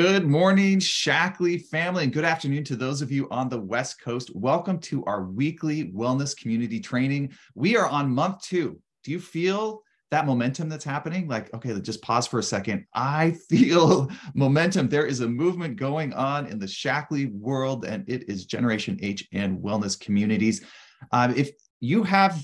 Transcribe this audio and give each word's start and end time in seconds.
Good 0.00 0.28
morning, 0.28 0.78
Shaklee 0.78 1.66
family, 1.66 2.04
and 2.04 2.12
good 2.12 2.24
afternoon 2.24 2.62
to 2.66 2.76
those 2.76 3.02
of 3.02 3.10
you 3.10 3.28
on 3.32 3.48
the 3.48 3.58
West 3.58 4.00
Coast. 4.00 4.30
Welcome 4.32 4.78
to 4.82 5.04
our 5.06 5.24
weekly 5.24 5.90
wellness 5.90 6.36
community 6.36 6.78
training. 6.78 7.32
We 7.56 7.76
are 7.76 7.88
on 7.88 8.08
month 8.08 8.42
two. 8.42 8.80
Do 9.02 9.10
you 9.10 9.18
feel 9.18 9.82
that 10.12 10.24
momentum 10.24 10.68
that's 10.68 10.84
happening? 10.84 11.26
Like, 11.26 11.52
okay, 11.52 11.76
just 11.80 12.00
pause 12.00 12.28
for 12.28 12.38
a 12.38 12.44
second. 12.44 12.84
I 12.94 13.32
feel 13.48 14.08
momentum. 14.34 14.88
There 14.88 15.04
is 15.04 15.18
a 15.18 15.26
movement 15.26 15.74
going 15.74 16.12
on 16.12 16.46
in 16.46 16.60
the 16.60 16.66
Shaklee 16.66 17.32
world, 17.32 17.84
and 17.84 18.08
it 18.08 18.30
is 18.30 18.46
Generation 18.46 19.00
H 19.02 19.26
and 19.32 19.58
wellness 19.58 19.98
communities. 19.98 20.64
Um, 21.10 21.34
if 21.34 21.50
you 21.80 22.04
have, 22.04 22.40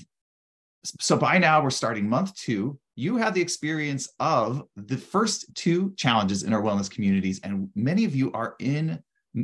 so 0.99 1.17
by 1.17 1.37
now 1.37 1.61
we're 1.61 1.69
starting 1.69 2.07
month 2.07 2.35
two 2.35 2.79
you 2.95 3.17
had 3.17 3.33
the 3.33 3.41
experience 3.41 4.09
of 4.19 4.63
the 4.77 4.97
first 4.97 5.53
two 5.53 5.93
challenges 5.97 6.43
in 6.43 6.53
our 6.53 6.61
wellness 6.61 6.89
communities, 6.89 7.41
and 7.43 7.69
many 7.75 8.05
of 8.05 8.15
you 8.15 8.31
are 8.31 8.55
in 8.59 8.99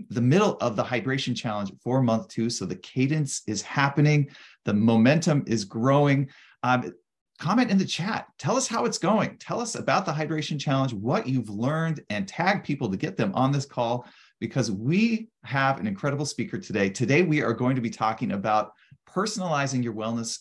the 0.10 0.22
middle 0.22 0.56
of 0.62 0.78
the 0.78 0.84
hydration 0.84 1.36
challenge 1.36 1.72
for 1.84 2.02
month 2.02 2.30
two. 2.30 2.50
So 2.50 2.66
the 2.66 2.78
cadence 2.78 3.42
is 3.46 3.62
happening, 3.62 4.30
the 4.64 4.74
momentum 4.74 5.44
is 5.48 5.66
growing. 5.66 6.30
Um, 6.64 6.94
comment 7.40 7.72
in 7.72 7.78
the 7.78 7.86
chat. 7.86 8.28
Tell 8.38 8.56
us 8.56 8.68
how 8.68 8.86
it's 8.86 9.00
going. 9.00 9.38
Tell 9.38 9.60
us 9.60 9.76
about 9.76 10.06
the 10.06 10.14
hydration 10.14 10.60
challenge, 10.60 10.94
what 10.94 11.28
you've 11.28 11.50
learned, 11.50 12.02
and 12.10 12.28
tag 12.28 12.64
people 12.64 12.90
to 12.90 12.96
get 12.96 13.18
them 13.18 13.34
on 13.34 13.52
this 13.52 13.66
call 13.66 14.06
because 14.40 14.72
we 14.72 15.28
have 15.44 15.80
an 15.80 15.88
incredible 15.88 16.26
speaker 16.26 16.58
today. 16.58 16.90
Today, 16.90 17.24
we 17.24 17.42
are 17.42 17.54
going 17.54 17.76
to 17.76 17.82
be 17.82 17.90
talking 17.90 18.32
about 18.32 18.72
personalizing 19.10 19.84
your 19.84 19.94
wellness 19.94 20.40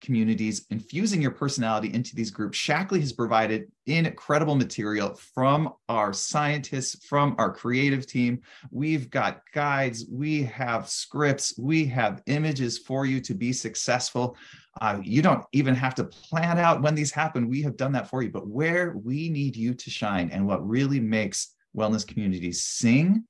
communities, 0.00 0.66
infusing 0.70 1.20
your 1.20 1.30
personality 1.30 1.92
into 1.92 2.14
these 2.14 2.30
groups. 2.30 2.58
Shaklee 2.58 3.00
has 3.00 3.12
provided 3.12 3.70
incredible 3.86 4.54
material 4.54 5.14
from 5.14 5.72
our 5.88 6.12
scientists, 6.12 7.04
from 7.06 7.34
our 7.38 7.52
creative 7.52 8.06
team. 8.06 8.40
We've 8.70 9.10
got 9.10 9.42
guides, 9.52 10.06
we 10.10 10.42
have 10.44 10.88
scripts, 10.88 11.58
we 11.58 11.84
have 11.86 12.22
images 12.26 12.78
for 12.78 13.06
you 13.06 13.20
to 13.20 13.34
be 13.34 13.52
successful. 13.52 14.36
Uh, 14.80 15.00
you 15.02 15.22
don't 15.22 15.44
even 15.52 15.74
have 15.74 15.94
to 15.96 16.04
plan 16.04 16.58
out 16.58 16.82
when 16.82 16.94
these 16.94 17.10
happen. 17.10 17.48
We 17.48 17.62
have 17.62 17.76
done 17.76 17.92
that 17.92 18.08
for 18.08 18.22
you. 18.22 18.30
But 18.30 18.46
where 18.46 18.94
we 19.04 19.28
need 19.28 19.56
you 19.56 19.74
to 19.74 19.90
shine 19.90 20.30
and 20.30 20.46
what 20.46 20.66
really 20.66 21.00
makes 21.00 21.54
wellness 21.76 22.06
communities 22.06 22.64
sing 22.64 23.24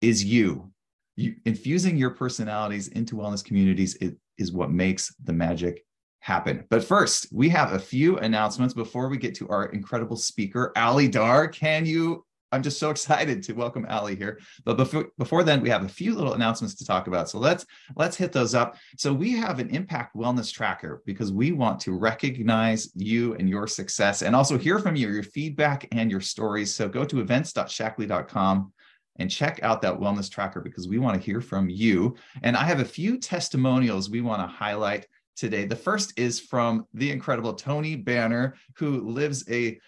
is 0.00 0.24
you. 0.24 0.70
You 1.16 1.36
infusing 1.44 1.96
your 1.96 2.10
personalities 2.10 2.88
into 2.88 3.16
wellness 3.16 3.44
communities 3.44 3.94
it, 3.96 4.16
is 4.38 4.52
what 4.52 4.70
makes 4.70 5.14
the 5.22 5.32
magic 5.32 5.84
happen. 6.24 6.64
But 6.70 6.82
first, 6.82 7.26
we 7.32 7.50
have 7.50 7.74
a 7.74 7.78
few 7.78 8.16
announcements 8.18 8.72
before 8.72 9.08
we 9.08 9.18
get 9.18 9.34
to 9.36 9.48
our 9.48 9.66
incredible 9.66 10.16
speaker, 10.16 10.72
Allie 10.74 11.08
Darr. 11.08 11.48
Can 11.48 11.84
you? 11.84 12.24
I'm 12.50 12.62
just 12.62 12.78
so 12.78 12.88
excited 12.96 13.42
to 13.42 13.52
welcome 13.52 13.84
Allie 13.88 14.16
here. 14.16 14.40
But 14.64 14.78
before, 14.78 15.08
before 15.18 15.42
then, 15.42 15.60
we 15.60 15.68
have 15.68 15.84
a 15.84 15.88
few 15.88 16.14
little 16.14 16.32
announcements 16.32 16.76
to 16.76 16.86
talk 16.86 17.08
about. 17.08 17.28
So 17.28 17.38
let's 17.38 17.66
let's 17.96 18.16
hit 18.16 18.32
those 18.32 18.54
up. 18.54 18.76
So 18.96 19.12
we 19.12 19.32
have 19.32 19.58
an 19.58 19.68
impact 19.68 20.16
wellness 20.16 20.50
tracker 20.50 21.02
because 21.04 21.30
we 21.30 21.52
want 21.52 21.78
to 21.80 21.92
recognize 21.92 22.90
you 22.94 23.34
and 23.34 23.46
your 23.48 23.66
success 23.66 24.22
and 24.22 24.34
also 24.34 24.56
hear 24.56 24.78
from 24.78 24.96
you, 24.96 25.10
your 25.10 25.22
feedback 25.24 25.88
and 25.92 26.10
your 26.10 26.22
stories. 26.22 26.74
So 26.74 26.88
go 26.88 27.04
to 27.04 27.20
events.shaklee.com 27.20 28.72
and 29.16 29.30
check 29.30 29.60
out 29.62 29.82
that 29.82 29.98
wellness 29.98 30.30
tracker 30.30 30.60
because 30.60 30.88
we 30.88 30.98
want 30.98 31.18
to 31.18 31.24
hear 31.24 31.40
from 31.40 31.68
you. 31.68 32.16
And 32.42 32.56
I 32.56 32.64
have 32.64 32.80
a 32.80 32.84
few 32.84 33.18
testimonials 33.18 34.10
we 34.10 34.20
want 34.20 34.42
to 34.42 34.46
highlight 34.46 35.06
today. 35.36 35.66
The 35.66 35.76
first 35.76 36.18
is 36.18 36.40
from 36.40 36.86
the 36.94 37.10
incredible 37.10 37.54
Tony 37.54 37.96
Banner, 37.96 38.56
who 38.76 39.08
lives 39.08 39.44
a 39.50 39.78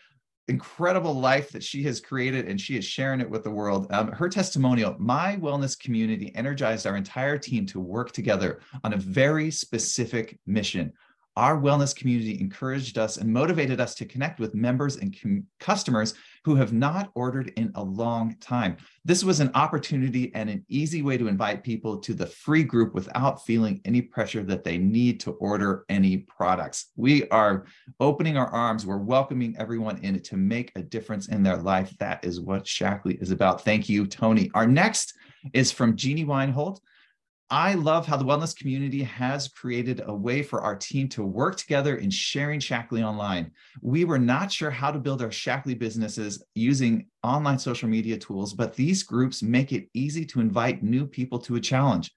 incredible 0.49 1.15
life 1.15 1.51
that 1.51 1.63
she 1.63 1.83
has 1.83 2.01
created 2.01 2.47
and 2.47 2.61
she 2.61 2.77
is 2.77 2.85
sharing 2.85 3.21
it 3.21 3.29
with 3.29 3.43
the 3.43 3.51
world. 3.51 3.89
Um, 3.91 4.13
her 4.13 4.29
testimonial, 4.29 4.95
my 4.99 5.37
wellness 5.37 5.79
community 5.79 6.33
energized 6.37 6.87
our 6.87 6.97
entire 6.97 7.37
team 7.37 7.67
to 7.67 7.81
work 7.81 8.13
together 8.13 8.61
on 8.85 8.93
a 8.93 8.97
very 8.97 9.51
specific 9.51 10.39
mission 10.47 10.93
our 11.37 11.61
wellness 11.61 11.95
community 11.95 12.41
encouraged 12.41 12.97
us 12.97 13.19
and 13.19 13.33
motivated 13.33 13.81
us 13.81 13.95
to 13.97 14.07
connect 14.07 14.41
with 14.41 14.55
members 14.55 14.97
and 14.97 15.17
com- 15.21 15.45
customers 15.61 16.15
who 16.45 16.55
have 16.55 16.73
not 16.73 17.11
ordered 17.15 17.53
in 17.57 17.71
a 17.75 17.83
long 17.83 18.37
time. 18.41 18.77
This 19.05 19.23
was 19.23 19.41
an 19.41 19.51
opportunity 19.55 20.33
and 20.35 20.49
an 20.49 20.65
easy 20.69 21.03
way 21.03 21.19
to 21.19 21.29
invite 21.29 21.63
people 21.63 21.99
to 21.99 22.15
the 22.15 22.27
free 22.27 22.63
group 22.63 22.95
without 22.95 23.45
feeling 23.45 23.81
any 23.85 24.01
pressure 24.01 24.43
that 24.45 24.65
they 24.65 24.79
need 24.79 25.21
to 25.21 25.33
order 25.33 25.85
any 25.89 26.19
products. 26.19 26.87
We 26.97 27.29
are 27.29 27.67
opening 28.01 28.37
our 28.37 28.49
arms, 28.49 28.87
we're 28.87 28.97
welcoming 28.97 29.57
everyone 29.59 29.99
in 29.99 30.17
to 30.21 30.37
make 30.37 30.73
a 30.77 30.83
difference 30.83 31.29
in 31.29 31.43
their 31.43 31.57
life. 31.59 31.95
That 31.99 32.25
is 32.25 32.41
what 32.41 32.65
Shaklee 32.65 33.21
is 33.21 33.31
about. 33.31 33.63
Thank 33.63 33.89
you, 33.89 34.07
Tony. 34.07 34.51
Our 34.55 34.67
next 34.67 35.15
is 35.53 35.71
from 35.71 35.97
Jeannie 35.97 36.25
Weinhold. 36.25 36.81
I 37.49 37.75
love 37.75 38.07
how 38.07 38.17
the 38.17 38.25
wellness 38.25 38.57
community 38.57 39.05
has 39.05 39.47
created 39.47 40.03
a 40.05 40.15
way 40.15 40.43
for 40.43 40.63
our 40.63 40.75
team 40.75 41.09
to 41.11 41.25
work 41.25 41.57
together 41.57 41.97
in 41.97 42.11
sharing 42.11 42.59
Shaklee 42.59 43.07
online. 43.07 43.53
We 43.81 44.05
were 44.05 44.19
not 44.19 44.51
sure 44.51 44.71
how 44.71 44.91
to 44.91 44.99
build 44.99 45.23
our 45.23 45.29
Shaklee 45.29 45.79
businesses 45.79 46.43
using 46.57 47.07
online 47.23 47.61
social 47.61 47.89
media 47.89 48.17
tools, 48.17 48.53
but 48.53 48.75
these 48.75 49.05
groups 49.05 49.45
make 49.45 49.73
it 49.73 49.89
easy 49.95 50.25
to 50.27 50.41
invite 50.41 50.83
new 50.83 51.07
people 51.07 51.39
to 51.41 51.55
a 51.55 51.61
challenge 51.61 52.11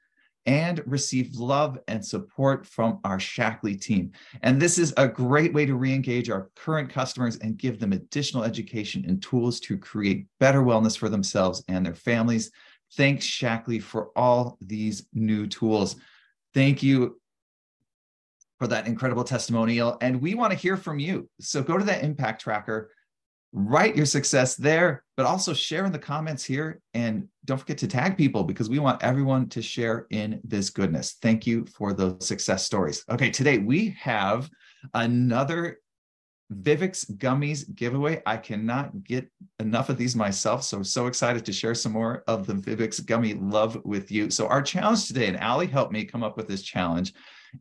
and 0.47 0.81
receive 0.87 1.35
love 1.35 1.77
and 1.87 2.03
support 2.03 2.65
from 2.65 2.99
our 3.03 3.19
Shaklee 3.19 3.79
team. 3.79 4.11
And 4.41 4.59
this 4.59 4.79
is 4.79 4.95
a 4.97 5.07
great 5.07 5.53
way 5.53 5.67
to 5.67 5.75
re-engage 5.75 6.31
our 6.31 6.49
current 6.55 6.89
customers 6.89 7.37
and 7.37 7.55
give 7.55 7.79
them 7.79 7.93
additional 7.93 8.43
education 8.43 9.05
and 9.07 9.21
tools 9.21 9.59
to 9.61 9.77
create 9.77 10.25
better 10.39 10.63
wellness 10.63 10.97
for 10.97 11.07
themselves 11.07 11.63
and 11.67 11.85
their 11.85 11.93
families. 11.93 12.49
Thanks, 12.95 13.25
Shaklee, 13.25 13.81
for 13.81 14.09
all 14.15 14.57
these 14.61 15.07
new 15.13 15.47
tools. 15.47 15.95
Thank 16.53 16.81
you 16.81 17.19
for 18.59 18.67
that 18.67 18.87
incredible 18.87 19.23
testimonial. 19.23 19.97
And 20.01 20.21
we 20.21 20.35
want 20.35 20.51
to 20.51 20.57
hear 20.57 20.75
from 20.75 20.99
you. 20.99 21.29
So 21.39 21.63
go 21.63 21.77
to 21.77 21.85
that 21.85 22.03
impact 22.03 22.41
tracker, 22.41 22.91
write 23.53 23.95
your 23.95 24.05
success 24.05 24.55
there, 24.55 25.03
but 25.15 25.25
also 25.25 25.53
share 25.53 25.85
in 25.85 25.91
the 25.91 25.99
comments 25.99 26.43
here. 26.43 26.81
And 26.93 27.27
don't 27.45 27.57
forget 27.57 27.77
to 27.79 27.87
tag 27.87 28.17
people 28.17 28.43
because 28.43 28.69
we 28.69 28.79
want 28.79 29.01
everyone 29.01 29.47
to 29.49 29.61
share 29.61 30.07
in 30.09 30.41
this 30.43 30.69
goodness. 30.69 31.17
Thank 31.21 31.47
you 31.47 31.65
for 31.65 31.93
those 31.93 32.27
success 32.27 32.65
stories. 32.65 33.05
Okay, 33.09 33.29
today 33.29 33.59
we 33.59 33.95
have 33.99 34.49
another 34.93 35.79
Vivix 36.53 37.09
gummies 37.17 37.73
giveaway. 37.75 38.21
I 38.25 38.37
cannot 38.37 39.03
get 39.03 39.29
enough 39.59 39.89
of 39.89 39.97
these 39.97 40.15
myself. 40.15 40.63
So, 40.63 40.77
I'm 40.77 40.83
so 40.83 41.07
excited 41.07 41.45
to 41.45 41.53
share 41.53 41.75
some 41.75 41.91
more 41.91 42.23
of 42.27 42.47
the 42.47 42.53
Vivix 42.53 43.05
gummy 43.05 43.35
love 43.35 43.79
with 43.85 44.11
you. 44.11 44.29
So, 44.29 44.47
our 44.47 44.61
challenge 44.61 45.07
today, 45.07 45.27
and 45.27 45.39
Allie 45.39 45.67
helped 45.67 45.93
me 45.93 46.05
come 46.05 46.23
up 46.23 46.37
with 46.37 46.47
this 46.47 46.63
challenge, 46.63 47.13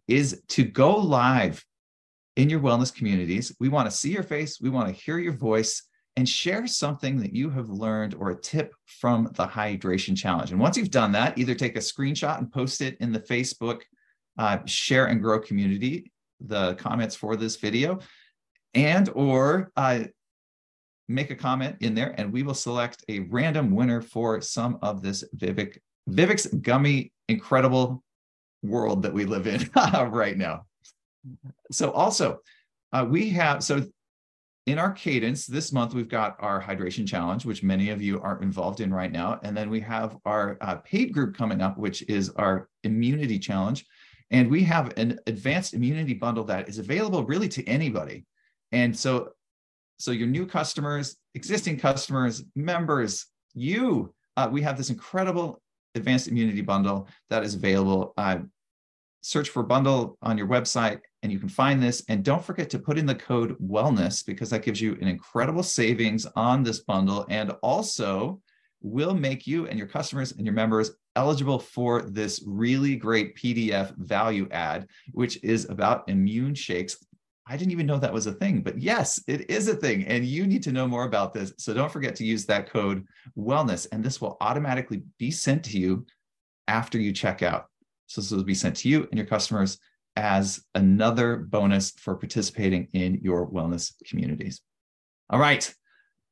is 0.06 0.43
to 0.49 0.65
go 0.65 0.97
live 0.97 1.65
in 2.37 2.49
your 2.49 2.60
wellness 2.60 2.94
communities. 2.94 3.54
We 3.60 3.69
want 3.69 3.91
to 3.91 3.97
see 3.97 4.12
your 4.12 4.22
face, 4.22 4.60
we 4.60 4.71
want 4.71 4.88
to 4.88 5.03
hear 5.03 5.19
your 5.19 5.37
voice, 5.37 5.82
and 6.16 6.28
share 6.28 6.66
something 6.66 7.19
that 7.19 7.34
you 7.34 7.50
have 7.50 7.69
learned 7.69 8.15
or 8.15 8.31
a 8.31 8.41
tip 8.41 8.75
from 8.87 9.31
the 9.34 9.47
hydration 9.47 10.16
challenge. 10.16 10.50
And 10.50 10.60
once 10.60 10.76
you've 10.76 10.91
done 10.91 11.12
that, 11.12 11.37
either 11.38 11.55
take 11.55 11.76
a 11.76 11.81
screenshot 11.81 12.38
and 12.38 12.50
post 12.50 12.81
it 12.81 12.97
in 13.00 13.12
the 13.12 13.20
Facebook 13.20 13.82
uh, 14.38 14.59
share 14.65 15.06
and 15.06 15.20
grow 15.20 15.38
community, 15.38 16.10
the 16.41 16.75
comments 16.75 17.15
for 17.15 17.37
this 17.37 17.56
video 17.56 17.99
and 18.75 19.09
or 19.15 19.73
uh, 19.77 20.01
make 21.09 21.31
a 21.31 21.37
comment 21.37 21.77
in 21.81 21.95
there 21.95 22.15
and 22.19 22.33
we 22.33 22.43
will 22.43 22.55
select 22.55 23.05
a 23.09 23.21
random 23.21 23.71
winner 23.75 24.01
for 24.01 24.41
some 24.41 24.79
of 24.83 25.03
this 25.03 25.25
Vivix, 25.37 25.79
Vivix 26.09 26.62
gummy 26.62 27.12
incredible 27.29 28.03
world 28.62 29.03
that 29.03 29.12
we 29.12 29.25
live 29.25 29.47
in 29.47 29.70
right 30.11 30.37
now. 30.37 30.67
So 31.70 31.91
also 31.93 32.41
uh, 32.93 33.06
we 33.09 33.31
have, 33.31 33.62
so 33.62 33.85
in 34.67 34.79
our 34.79 34.93
cadence 34.93 35.47
this 35.47 35.73
month, 35.73 35.94
we've 35.94 36.09
got 36.09 36.37
our 36.41 36.62
hydration 36.62 37.09
challenge, 37.09 37.47
which 37.47 37.62
many 37.62 37.88
of 37.88 38.03
you 38.03 38.20
are 38.20 38.43
involved 38.43 38.81
in 38.81 38.93
right 38.93 39.11
now. 39.11 39.41
And 39.43 39.56
then 39.56 39.70
we 39.70 39.81
have 39.81 40.19
our 40.26 40.59
uh, 40.61 40.76
paid 40.76 41.12
group 41.12 41.35
coming 41.35 41.62
up, 41.62 41.79
which 41.79 42.03
is 42.03 42.29
our 42.31 42.69
immunity 42.85 43.38
challenge. 43.38 43.87
And 44.31 44.50
we 44.50 44.62
have 44.65 44.93
an 44.99 45.19
advanced 45.26 45.73
immunity 45.73 46.12
bundle 46.12 46.44
that 46.44 46.69
is 46.69 46.79
available 46.79 47.25
really 47.25 47.49
to 47.49 47.67
anybody. 47.67 48.26
And 48.73 48.97
so, 48.97 49.31
so 49.99 50.11
your 50.11 50.29
new 50.29 50.47
customers, 50.47 51.17
existing 51.35 51.79
customers, 51.79 52.44
members, 52.55 53.26
you, 53.55 54.15
uh, 54.37 54.49
we 54.50 54.62
have 54.62 54.76
this 54.76 54.91
incredible 54.91 55.61
advanced 55.94 56.29
immunity 56.29 56.61
bundle 56.61 57.09
that 57.31 57.43
is 57.43 57.55
available. 57.55 58.15
Uh, 58.17 58.38
search 59.20 59.50
for 59.50 59.62
bundle 59.62 60.17
on 60.23 60.38
your 60.38 60.47
website 60.47 61.00
and 61.23 61.32
you 61.32 61.38
can 61.38 61.49
find 61.49 61.82
this. 61.82 62.03
And 62.09 62.25
don't 62.25 62.44
forget 62.44 62.70
to 62.70 62.79
put 62.79 62.99
in 62.99 63.06
the 63.06 63.15
code 63.15 63.56
wellness 63.59 64.25
because 64.25 64.50
that 64.50 64.62
gives 64.62 64.81
you 64.81 64.97
an 65.00 65.09
incredible 65.09 65.62
savings 65.62 66.26
on 66.37 66.62
this 66.62 66.81
bundle 66.81 67.26
and 67.29 67.50
also 67.62 68.41
will 68.81 69.15
make 69.15 69.47
you 69.47 69.67
and 69.67 69.76
your 69.76 69.88
customers 69.88 70.32
and 70.32 70.47
your 70.47 70.55
members 70.55 70.93
eligible 71.17 71.59
for 71.59 72.03
this 72.03 72.44
really 72.47 72.94
great 72.94 73.37
PDF 73.37 73.94
value 73.97 74.47
add, 74.53 74.87
which 75.12 75.43
is 75.43 75.69
about 75.69 76.09
immune 76.09 76.55
shakes 76.55 77.05
I 77.50 77.56
didn't 77.56 77.73
even 77.73 77.87
know 77.87 77.99
that 77.99 78.12
was 78.12 78.27
a 78.27 78.33
thing, 78.33 78.61
but 78.61 78.79
yes, 78.79 79.23
it 79.27 79.50
is 79.50 79.69
a 79.69 79.75
thing. 79.75 80.05
And 80.06 80.25
you 80.25 80.47
need 80.47 80.62
to 80.65 80.73
know 80.73 80.87
more 80.87 81.05
about 81.05 81.33
this. 81.33 81.53
So 81.56 81.73
don't 81.73 81.91
forget 81.91 82.15
to 82.17 82.25
use 82.25 82.45
that 82.47 82.69
code 82.69 83.06
wellness, 83.39 83.87
and 83.91 84.05
this 84.05 84.21
will 84.21 84.37
automatically 84.43 85.03
be 85.19 85.31
sent 85.31 85.65
to 85.65 85.79
you 85.79 86.05
after 86.67 86.99
you 86.99 87.12
check 87.12 87.43
out. 87.43 87.67
So 88.06 88.21
this 88.21 88.31
will 88.31 88.45
be 88.45 88.55
sent 88.55 88.77
to 88.77 88.89
you 88.89 89.09
and 89.11 89.19
your 89.19 89.27
customers 89.27 89.79
as 90.15 90.62
another 90.75 91.37
bonus 91.37 91.93
for 91.93 92.17
participating 92.17 92.89
in 92.93 93.21
your 93.23 93.51
wellness 93.51 93.93
communities. 94.06 94.61
All 95.31 95.39
right. 95.39 95.73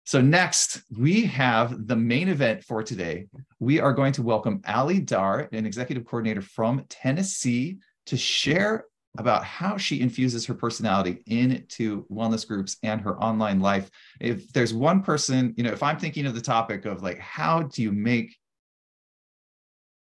So 0.04 0.20
next, 0.20 0.82
we 0.96 1.22
have 1.26 1.86
the 1.86 1.96
main 1.96 2.28
event 2.28 2.62
for 2.62 2.82
today. 2.82 3.26
We 3.58 3.80
are 3.80 3.92
going 3.92 4.12
to 4.12 4.22
welcome 4.22 4.60
Allie 4.64 5.00
Darr, 5.00 5.48
an 5.52 5.66
executive 5.66 6.04
coordinator 6.04 6.42
from 6.42 6.84
Tennessee, 6.88 7.78
to 8.06 8.16
share 8.16 8.84
about 9.18 9.44
how 9.44 9.76
she 9.76 10.00
infuses 10.00 10.46
her 10.46 10.54
personality 10.54 11.22
into 11.26 12.04
wellness 12.06 12.46
groups 12.46 12.76
and 12.82 13.00
her 13.00 13.16
online 13.22 13.60
life. 13.60 13.90
If 14.20 14.52
there's 14.52 14.74
one 14.74 15.02
person, 15.02 15.54
you 15.56 15.64
know, 15.64 15.72
if 15.72 15.82
I'm 15.82 15.98
thinking 15.98 16.26
of 16.26 16.34
the 16.34 16.40
topic 16.40 16.84
of 16.84 17.02
like, 17.02 17.18
how 17.18 17.62
do 17.62 17.82
you 17.82 17.92
make 17.92 18.36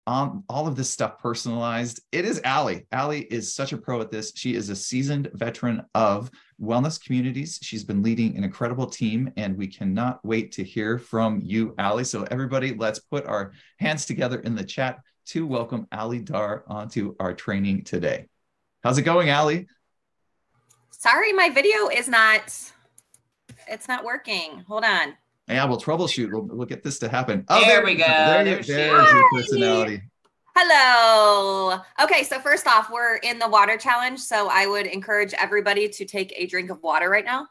um, 0.08 0.42
all 0.48 0.66
of 0.66 0.74
this 0.74 0.88
stuff 0.88 1.18
personalized. 1.18 2.00
It 2.12 2.24
is 2.24 2.40
Allie. 2.42 2.86
Allie 2.92 3.24
is 3.24 3.54
such 3.54 3.74
a 3.74 3.76
pro 3.76 4.00
at 4.00 4.10
this. 4.10 4.32
She 4.34 4.54
is 4.54 4.70
a 4.70 4.76
seasoned 4.76 5.28
veteran 5.34 5.84
of 5.94 6.30
wellness 6.58 6.98
communities. 6.98 7.58
She's 7.60 7.84
been 7.84 8.02
leading 8.02 8.34
an 8.34 8.42
incredible 8.42 8.86
team, 8.86 9.30
and 9.36 9.54
we 9.54 9.66
cannot 9.66 10.24
wait 10.24 10.52
to 10.52 10.64
hear 10.64 10.98
from 10.98 11.42
you, 11.44 11.74
Allie. 11.76 12.04
So, 12.04 12.22
everybody, 12.30 12.74
let's 12.74 13.00
put 13.00 13.26
our 13.26 13.52
hands 13.80 14.06
together 14.06 14.40
in 14.40 14.54
the 14.54 14.64
chat 14.64 15.00
to 15.26 15.46
welcome 15.46 15.86
Allie 15.92 16.20
Darr 16.20 16.64
onto 16.68 17.14
our 17.20 17.34
training 17.34 17.84
today. 17.84 18.28
How's 18.88 18.96
it 18.96 19.02
going, 19.02 19.28
Allie? 19.28 19.66
Sorry, 20.92 21.34
my 21.34 21.50
video 21.50 21.88
is 21.88 22.08
not. 22.08 22.58
It's 23.66 23.86
not 23.86 24.02
working. 24.02 24.64
Hold 24.66 24.82
on. 24.82 25.12
Yeah, 25.46 25.66
we'll 25.66 25.78
troubleshoot. 25.78 26.32
We'll, 26.32 26.44
we'll 26.44 26.66
get 26.66 26.82
this 26.82 26.98
to 27.00 27.08
happen. 27.10 27.44
Oh, 27.50 27.60
there, 27.60 27.68
there 27.68 27.84
we 27.84 27.96
go. 27.96 28.06
There, 28.06 28.44
there 28.44 28.62
there's 28.62 29.12
your 29.12 29.30
personality. 29.30 30.00
Hello. 30.56 31.80
Okay, 32.02 32.22
so 32.22 32.38
first 32.38 32.66
off, 32.66 32.90
we're 32.90 33.16
in 33.16 33.38
the 33.38 33.46
water 33.46 33.76
challenge. 33.76 34.20
So 34.20 34.48
I 34.50 34.66
would 34.66 34.86
encourage 34.86 35.34
everybody 35.34 35.90
to 35.90 36.06
take 36.06 36.32
a 36.34 36.46
drink 36.46 36.70
of 36.70 36.82
water 36.82 37.10
right 37.10 37.26
now 37.26 37.46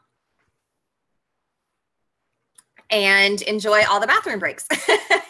and 2.90 3.40
enjoy 3.42 3.82
all 3.88 4.00
the 4.00 4.08
bathroom 4.08 4.40
breaks. 4.40 4.66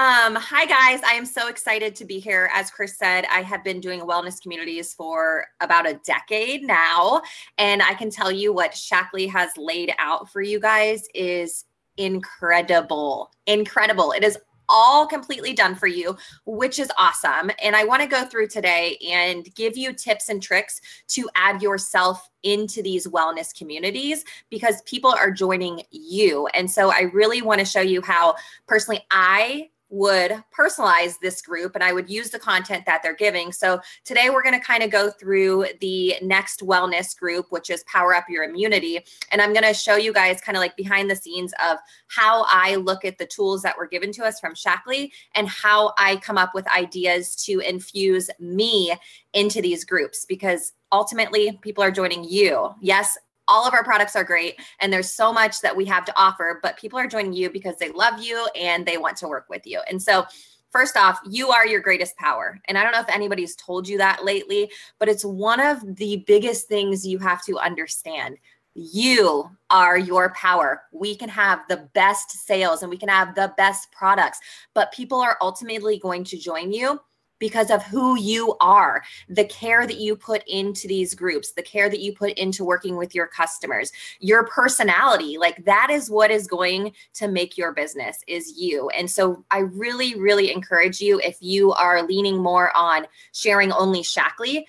um, 0.00 0.34
hi, 0.34 0.64
guys. 0.64 1.02
I 1.06 1.12
am 1.12 1.26
so 1.26 1.48
excited 1.48 1.94
to 1.96 2.06
be 2.06 2.18
here. 2.18 2.48
As 2.54 2.70
Chris 2.70 2.96
said, 2.96 3.26
I 3.30 3.42
have 3.42 3.62
been 3.62 3.80
doing 3.80 4.00
wellness 4.00 4.40
communities 4.40 4.94
for 4.94 5.44
about 5.60 5.86
a 5.86 6.00
decade 6.06 6.62
now. 6.62 7.20
And 7.58 7.82
I 7.82 7.92
can 7.92 8.08
tell 8.08 8.32
you 8.32 8.50
what 8.50 8.70
Shaklee 8.70 9.28
has 9.28 9.50
laid 9.58 9.92
out 9.98 10.32
for 10.32 10.40
you 10.40 10.58
guys 10.58 11.06
is 11.14 11.66
incredible. 11.98 13.30
Incredible. 13.46 14.12
It 14.12 14.24
is 14.24 14.38
all 14.70 15.06
completely 15.06 15.52
done 15.52 15.74
for 15.74 15.86
you, 15.86 16.16
which 16.46 16.78
is 16.78 16.90
awesome. 16.96 17.50
And 17.62 17.76
I 17.76 17.84
want 17.84 18.00
to 18.00 18.08
go 18.08 18.24
through 18.24 18.48
today 18.48 18.96
and 19.06 19.54
give 19.54 19.76
you 19.76 19.92
tips 19.92 20.30
and 20.30 20.42
tricks 20.42 20.80
to 21.08 21.28
add 21.34 21.60
yourself 21.60 22.30
into 22.42 22.80
these 22.82 23.06
wellness 23.06 23.54
communities 23.54 24.24
because 24.48 24.80
people 24.82 25.10
are 25.10 25.30
joining 25.30 25.82
you. 25.90 26.46
And 26.54 26.70
so 26.70 26.90
I 26.90 27.10
really 27.12 27.42
want 27.42 27.58
to 27.58 27.66
show 27.66 27.80
you 27.82 28.00
how 28.00 28.36
personally 28.66 29.04
I 29.10 29.69
would 29.90 30.42
personalize 30.56 31.18
this 31.20 31.42
group 31.42 31.74
and 31.74 31.84
I 31.84 31.92
would 31.92 32.08
use 32.08 32.30
the 32.30 32.38
content 32.38 32.86
that 32.86 33.02
they're 33.02 33.14
giving. 33.14 33.52
So 33.52 33.80
today 34.04 34.30
we're 34.30 34.42
going 34.42 34.58
to 34.58 34.64
kind 34.64 34.82
of 34.82 34.90
go 34.90 35.10
through 35.10 35.66
the 35.80 36.14
next 36.22 36.60
wellness 36.60 37.18
group, 37.18 37.46
which 37.50 37.70
is 37.70 37.84
Power 37.84 38.14
Up 38.14 38.24
Your 38.28 38.44
Immunity. 38.44 39.04
And 39.32 39.42
I'm 39.42 39.52
going 39.52 39.64
to 39.64 39.74
show 39.74 39.96
you 39.96 40.12
guys 40.12 40.40
kind 40.40 40.56
of 40.56 40.60
like 40.60 40.76
behind 40.76 41.10
the 41.10 41.16
scenes 41.16 41.52
of 41.64 41.78
how 42.06 42.46
I 42.48 42.76
look 42.76 43.04
at 43.04 43.18
the 43.18 43.26
tools 43.26 43.62
that 43.62 43.76
were 43.76 43.88
given 43.88 44.12
to 44.12 44.24
us 44.24 44.40
from 44.40 44.54
Shaklee 44.54 45.10
and 45.34 45.48
how 45.48 45.92
I 45.98 46.16
come 46.16 46.38
up 46.38 46.54
with 46.54 46.68
ideas 46.68 47.34
to 47.44 47.58
infuse 47.60 48.30
me 48.38 48.94
into 49.32 49.60
these 49.60 49.84
groups 49.84 50.24
because 50.24 50.72
ultimately 50.92 51.58
people 51.62 51.84
are 51.84 51.90
joining 51.90 52.24
you. 52.24 52.70
Yes, 52.80 53.18
all 53.50 53.66
of 53.66 53.74
our 53.74 53.84
products 53.84 54.16
are 54.16 54.24
great 54.24 54.58
and 54.80 54.92
there's 54.92 55.10
so 55.10 55.32
much 55.32 55.60
that 55.60 55.76
we 55.76 55.84
have 55.84 56.04
to 56.06 56.18
offer, 56.18 56.60
but 56.62 56.78
people 56.78 56.98
are 56.98 57.06
joining 57.06 57.32
you 57.32 57.50
because 57.50 57.76
they 57.76 57.90
love 57.90 58.22
you 58.22 58.48
and 58.58 58.86
they 58.86 58.96
want 58.96 59.16
to 59.18 59.28
work 59.28 59.46
with 59.50 59.66
you. 59.66 59.80
And 59.90 60.00
so, 60.00 60.24
first 60.70 60.96
off, 60.96 61.18
you 61.28 61.50
are 61.50 61.66
your 61.66 61.80
greatest 61.80 62.16
power. 62.16 62.60
And 62.66 62.78
I 62.78 62.84
don't 62.84 62.92
know 62.92 63.00
if 63.00 63.08
anybody's 63.08 63.56
told 63.56 63.88
you 63.88 63.98
that 63.98 64.24
lately, 64.24 64.70
but 65.00 65.08
it's 65.08 65.24
one 65.24 65.58
of 65.58 65.96
the 65.96 66.22
biggest 66.28 66.68
things 66.68 67.04
you 67.04 67.18
have 67.18 67.44
to 67.46 67.58
understand. 67.58 68.38
You 68.74 69.50
are 69.68 69.98
your 69.98 70.32
power. 70.34 70.82
We 70.92 71.16
can 71.16 71.28
have 71.28 71.62
the 71.68 71.88
best 71.92 72.46
sales 72.46 72.82
and 72.82 72.90
we 72.90 72.98
can 72.98 73.08
have 73.08 73.34
the 73.34 73.52
best 73.56 73.90
products, 73.90 74.38
but 74.72 74.92
people 74.92 75.20
are 75.20 75.36
ultimately 75.40 75.98
going 75.98 76.22
to 76.24 76.38
join 76.38 76.72
you 76.72 77.00
because 77.40 77.70
of 77.70 77.82
who 77.82 78.16
you 78.16 78.54
are, 78.60 79.02
the 79.28 79.44
care 79.46 79.88
that 79.88 79.98
you 79.98 80.14
put 80.14 80.44
into 80.46 80.86
these 80.86 81.14
groups, 81.14 81.50
the 81.52 81.62
care 81.62 81.88
that 81.88 81.98
you 81.98 82.14
put 82.14 82.32
into 82.34 82.64
working 82.64 82.96
with 82.96 83.12
your 83.12 83.26
customers, 83.26 83.90
your 84.20 84.46
personality. 84.46 85.36
Like 85.38 85.64
that 85.64 85.90
is 85.90 86.08
what 86.08 86.30
is 86.30 86.46
going 86.46 86.92
to 87.14 87.26
make 87.26 87.58
your 87.58 87.72
business 87.72 88.22
is 88.28 88.56
you. 88.56 88.88
And 88.90 89.10
so 89.10 89.44
I 89.50 89.58
really, 89.58 90.14
really 90.14 90.52
encourage 90.52 91.00
you 91.00 91.20
if 91.24 91.36
you 91.40 91.72
are 91.72 92.06
leaning 92.06 92.38
more 92.38 92.70
on 92.76 93.06
sharing 93.32 93.72
only 93.72 94.02
Shaklee 94.02 94.64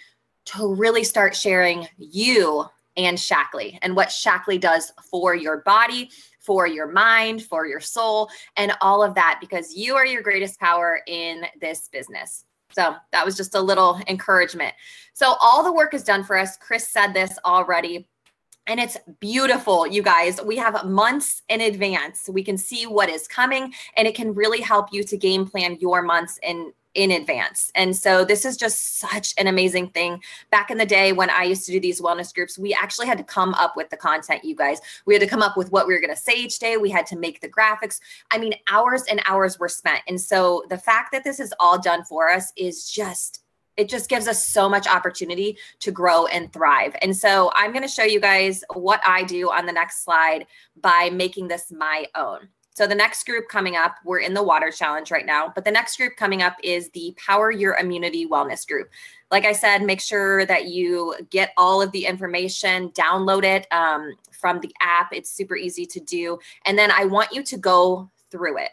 to 0.46 0.74
really 0.74 1.04
start 1.04 1.36
sharing 1.36 1.88
you 1.98 2.66
and 2.98 3.18
Shaklee 3.18 3.78
and 3.82 3.96
what 3.96 4.10
Shaklee 4.10 4.60
does 4.60 4.92
for 5.10 5.36
your 5.36 5.58
body, 5.58 6.10
for 6.40 6.68
your 6.68 6.88
mind, 6.88 7.44
for 7.44 7.68
your 7.68 7.80
soul, 7.80 8.30
and 8.58 8.74
all 8.82 9.04
of 9.04 9.16
that, 9.16 9.38
because 9.40 9.76
you 9.76 9.96
are 9.96 10.06
your 10.06 10.22
greatest 10.22 10.60
power 10.60 11.02
in 11.08 11.46
this 11.60 11.88
business. 11.90 12.46
So 12.72 12.96
that 13.12 13.26
was 13.26 13.36
just 13.36 13.56
a 13.56 13.62
little 13.62 14.00
encouragement. 14.08 14.74
So 15.14 15.36
all 15.42 15.64
the 15.64 15.74
work 15.74 15.94
is 15.94 16.04
done 16.04 16.24
for 16.24 16.38
us. 16.38 16.58
Chris 16.58 16.88
said 16.88 17.14
this 17.14 17.38
already. 17.46 18.08
And 18.68 18.80
it's 18.80 18.98
beautiful, 19.20 19.88
you 19.88 20.04
guys. 20.04 20.40
We 20.42 20.56
have 20.58 20.86
months 20.86 21.42
in 21.50 21.62
advance. 21.62 22.30
We 22.32 22.44
can 22.44 22.58
see 22.58 22.86
what 22.86 23.10
is 23.10 23.28
coming, 23.28 23.74
and 23.98 24.08
it 24.08 24.14
can 24.14 24.36
really 24.36 24.62
help 24.62 24.94
you 24.94 25.04
to 25.04 25.18
game 25.18 25.48
plan 25.48 25.78
your 25.80 26.04
months 26.04 26.40
in 26.44 26.72
in 26.94 27.12
advance. 27.12 27.72
And 27.76 27.96
so 27.96 28.26
this 28.26 28.46
is 28.46 28.58
just 28.58 29.00
such 29.00 29.34
an 29.38 29.48
amazing 29.48 29.90
thing. 29.90 30.22
Back 30.50 30.72
in 30.72 30.77
the 30.77 30.86
day 30.86 31.13
when 31.13 31.30
I 31.30 31.44
used 31.44 31.65
to 31.65 31.72
do 31.72 31.80
these 31.80 32.01
wellness 32.01 32.34
groups, 32.34 32.58
we 32.58 32.74
actually 32.74 33.08
had 33.08 33.18
to 33.18 33.24
come 33.24 33.54
up 33.54 33.77
with 33.77 33.89
the 33.89 33.98
content, 33.98 34.44
you 34.44 34.56
guys. 34.56 34.82
We 35.06 35.13
had 35.13 35.22
to 35.22 35.27
come 35.27 35.42
up 35.42 35.56
with 35.56 35.72
what 35.72 35.88
we 35.88 35.94
were 35.94 36.01
going 36.01 36.13
to 36.13 36.22
say 36.22 36.34
each 36.34 36.60
day. 36.60 36.77
We 36.77 36.89
had 36.89 37.06
to 37.08 37.18
make 37.18 37.39
the 37.42 37.50
graphics. 37.50 38.00
I 38.32 38.38
mean, 38.38 38.54
hours 38.70 39.04
and 39.10 39.22
hours 39.25 39.60
were 39.60 39.70
spent. 39.70 40.01
And 40.08 40.20
so 40.20 40.63
the 40.70 40.77
fact 40.77 41.12
that 41.13 41.24
this 41.24 41.39
is 41.39 41.54
all 41.60 41.80
done 41.80 42.04
for 42.04 42.30
us 42.30 42.51
is 42.56 42.89
just 42.89 43.42
it 43.77 43.88
just 43.88 44.10
gives 44.10 44.27
us 44.27 44.46
so 44.46 44.70
much 44.70 44.86
opportunity 44.86 45.58
to 45.80 45.92
grow 45.92 46.25
and 46.27 46.51
thrive. 46.51 46.94
And 47.01 47.15
so 47.15 47.51
I'm 47.56 47.72
going 47.72 47.84
to 47.84 47.88
show 47.88 48.04
you 48.04 48.20
guys 48.20 48.63
what 48.74 49.01
I 49.08 49.24
do 49.24 49.50
on 49.50 49.65
the 49.65 49.72
next 49.72 50.04
slide 50.04 50.46
by 50.80 51.10
making 51.12 51.48
this 51.48 51.72
my 51.72 52.06
own. 52.13 52.50
So 52.74 52.88
the 52.88 52.96
next 52.96 53.25
group 53.25 53.50
coming 53.50 53.75
up, 53.75 53.96
we're 54.06 54.20
in 54.20 54.34
the 54.34 54.42
water 54.42 54.72
challenge 54.72 55.12
right 55.12 55.25
now, 55.25 55.51
but 55.54 55.66
the 55.66 55.72
next 55.72 55.98
group 55.98 56.16
coming 56.16 56.42
up 56.42 56.56
is 56.63 56.90
the 56.92 57.13
Power 57.18 57.51
Your 57.51 57.75
Immunity 57.75 58.25
Wellness 58.25 58.66
group. 58.66 58.90
Like 59.30 59.44
I 59.44 59.51
said, 59.51 59.84
make 59.84 60.00
sure 60.00 60.46
that 60.46 60.68
you 60.68 61.16
get 61.30 61.51
all 61.58 61.82
of 61.82 61.92
the 61.92 62.06
information, 62.06 62.90
download 62.92 63.44
it 63.44 63.68
um, 63.72 64.13
from 64.32 64.62
the 64.62 64.74
app. 64.82 65.10
It's 65.12 65.30
super 65.30 65.58
easy 65.58 65.86
to 65.86 66.00
do. 66.00 66.40
And 66.66 66.78
then 66.78 66.92
I 66.92 67.06
want 67.06 67.34
you 67.34 67.44
to 67.44 67.58
go 67.58 68.10
through 68.30 68.60
it. 68.60 68.72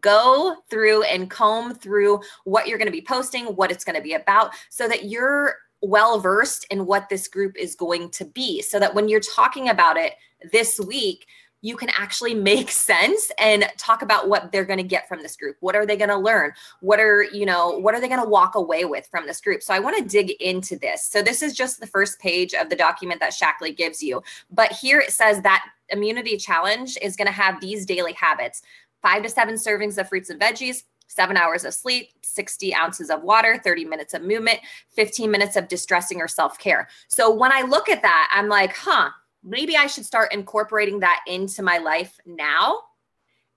Go 0.00 0.56
through 0.70 1.02
and 1.02 1.28
comb 1.28 1.74
through 1.74 2.20
what 2.44 2.68
you're 2.68 2.78
going 2.78 2.86
to 2.86 2.92
be 2.92 3.02
posting, 3.02 3.46
what 3.46 3.72
it's 3.72 3.84
going 3.84 3.96
to 3.96 4.02
be 4.02 4.14
about, 4.14 4.54
so 4.70 4.86
that 4.88 5.06
you're 5.06 5.56
well 5.82 6.20
versed 6.20 6.66
in 6.70 6.86
what 6.86 7.08
this 7.08 7.26
group 7.26 7.56
is 7.58 7.74
going 7.74 8.10
to 8.10 8.24
be. 8.24 8.62
So 8.62 8.78
that 8.78 8.94
when 8.94 9.08
you're 9.08 9.20
talking 9.20 9.68
about 9.68 9.96
it 9.96 10.14
this 10.52 10.78
week, 10.78 11.26
you 11.62 11.76
can 11.76 11.90
actually 11.90 12.34
make 12.34 12.70
sense 12.70 13.30
and 13.38 13.70
talk 13.76 14.02
about 14.02 14.28
what 14.28 14.52
they're 14.52 14.64
going 14.64 14.78
to 14.78 14.82
get 14.82 15.08
from 15.08 15.22
this 15.22 15.36
group. 15.36 15.56
What 15.60 15.76
are 15.76 15.86
they 15.86 15.96
going 15.96 16.10
to 16.10 16.16
learn? 16.16 16.52
What 16.80 17.00
are 17.00 17.22
you 17.24 17.46
know 17.46 17.78
what 17.78 17.94
are 17.94 18.00
they 18.00 18.08
going 18.08 18.22
to 18.22 18.28
walk 18.28 18.54
away 18.54 18.84
with 18.84 19.06
from 19.06 19.26
this 19.26 19.40
group? 19.40 19.62
So 19.62 19.74
i 19.74 19.78
want 19.78 19.96
to 19.98 20.04
dig 20.04 20.30
into 20.40 20.76
this. 20.76 21.04
So 21.04 21.22
this 21.22 21.42
is 21.42 21.54
just 21.54 21.80
the 21.80 21.86
first 21.86 22.18
page 22.18 22.54
of 22.54 22.68
the 22.68 22.76
document 22.76 23.20
that 23.20 23.32
shaklee 23.32 23.76
gives 23.76 24.02
you 24.02 24.22
but 24.50 24.72
here 24.72 25.00
it 25.00 25.12
says 25.12 25.42
that 25.42 25.64
immunity 25.88 26.36
challenge 26.36 26.96
is 27.02 27.16
going 27.16 27.26
to 27.26 27.32
have 27.32 27.60
these 27.60 27.86
daily 27.86 28.12
habits. 28.12 28.62
Five 29.02 29.22
to 29.22 29.28
seven 29.28 29.54
servings 29.54 29.98
of 29.98 30.08
fruits 30.08 30.30
and 30.30 30.40
veggies 30.40 30.84
seven 31.10 31.36
hours 31.36 31.64
of 31.64 31.74
sleep, 31.74 32.10
60 32.22 32.72
ounces 32.72 33.10
of 33.10 33.22
water, 33.22 33.60
30 33.62 33.84
minutes 33.84 34.14
of 34.14 34.22
movement, 34.22 34.60
15 34.90 35.28
minutes 35.28 35.56
of 35.56 35.66
distressing 35.66 36.20
or 36.20 36.28
self 36.28 36.58
care. 36.58 36.88
So 37.08 37.34
when 37.34 37.52
I 37.52 37.62
look 37.62 37.88
at 37.88 38.02
that, 38.02 38.30
I'm 38.32 38.48
like, 38.48 38.76
huh, 38.76 39.10
maybe 39.42 39.76
I 39.76 39.86
should 39.86 40.04
start 40.04 40.32
incorporating 40.32 41.00
that 41.00 41.20
into 41.26 41.62
my 41.62 41.78
life 41.78 42.18
now 42.26 42.80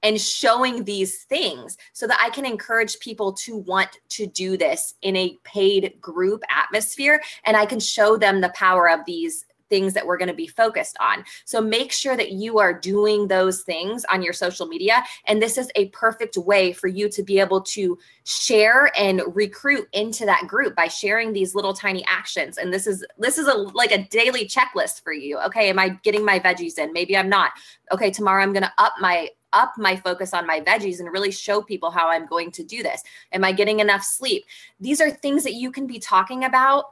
and 0.04 0.20
showing 0.20 0.84
these 0.84 1.24
things 1.24 1.78
so 1.94 2.06
that 2.08 2.20
I 2.22 2.30
can 2.30 2.46
encourage 2.46 3.00
people 3.00 3.34
to 3.34 3.58
want 3.58 3.98
to 4.10 4.28
do 4.28 4.58
this 4.58 4.96
in 5.02 5.16
a 5.16 5.38
paid 5.44 5.96
group 6.02 6.44
atmosphere 6.50 7.22
and 7.46 7.56
I 7.56 7.66
can 7.66 7.80
show 7.80 8.18
them 8.18 8.42
the 8.42 8.54
power 8.56 8.90
of 8.90 9.06
these 9.06 9.46
things 9.74 9.96
that 9.96 10.06
we're 10.06 10.20
going 10.20 10.28
to 10.28 10.36
be 10.36 10.46
focused 10.46 10.96
on. 11.00 11.24
So 11.46 11.60
make 11.60 11.92
sure 11.92 12.16
that 12.16 12.34
you 12.34 12.60
are 12.60 12.80
doing 12.80 13.28
those 13.28 13.64
things 13.64 14.06
on 14.06 14.22
your 14.22 14.32
social 14.32 14.68
media. 14.68 15.04
And 15.26 15.42
this 15.42 15.58
is 15.58 15.72
a 15.76 15.90
perfect 15.90 16.38
way 16.38 16.74
for 16.74 16.88
you 16.88 17.10
to 17.10 17.24
be 17.24 17.40
able 17.40 17.62
to 17.62 17.98
share 18.24 18.92
and 18.96 19.24
recruit 19.34 19.88
into 19.92 20.28
that 20.28 20.46
group 20.48 20.76
by 20.76 20.88
sharing 20.88 21.34
these 21.34 21.56
little 21.56 21.74
tiny 21.74 22.06
actions. 22.06 22.60
And 22.60 22.72
this 22.72 22.86
is 22.86 23.04
this 23.18 23.40
is 23.40 23.48
a 23.48 23.56
like 23.56 23.92
a 23.92 24.04
daily 24.10 24.46
checklist 24.46 25.02
for 25.02 25.12
you. 25.12 25.40
Okay, 25.40 25.70
am 25.70 25.80
I 25.80 25.90
getting 26.04 26.24
my 26.24 26.40
veggies 26.40 26.78
in? 26.78 26.94
Maybe 26.94 27.18
I'm 27.18 27.30
not. 27.30 27.54
Okay, 27.92 28.12
tomorrow 28.12 28.44
I'm 28.44 28.54
going 28.54 28.62
to 28.62 28.74
up 28.78 28.94
my 29.02 29.30
up 29.54 29.74
my 29.78 29.96
focus 29.96 30.36
on 30.36 30.46
my 30.46 30.60
veggies 30.62 31.00
and 31.00 31.12
really 31.12 31.32
show 31.32 31.64
people 31.64 31.90
how 31.90 32.10
I'm 32.10 32.28
going 32.28 32.52
to 32.52 32.64
do 32.64 32.84
this. 32.84 33.02
Am 33.32 33.44
I 33.44 33.52
getting 33.52 33.80
enough 33.80 34.04
sleep? 34.04 34.44
These 34.80 35.02
are 35.02 35.10
things 35.10 35.44
that 35.44 35.54
you 35.54 35.72
can 35.72 35.88
be 35.88 35.98
talking 35.98 36.44
about 36.44 36.86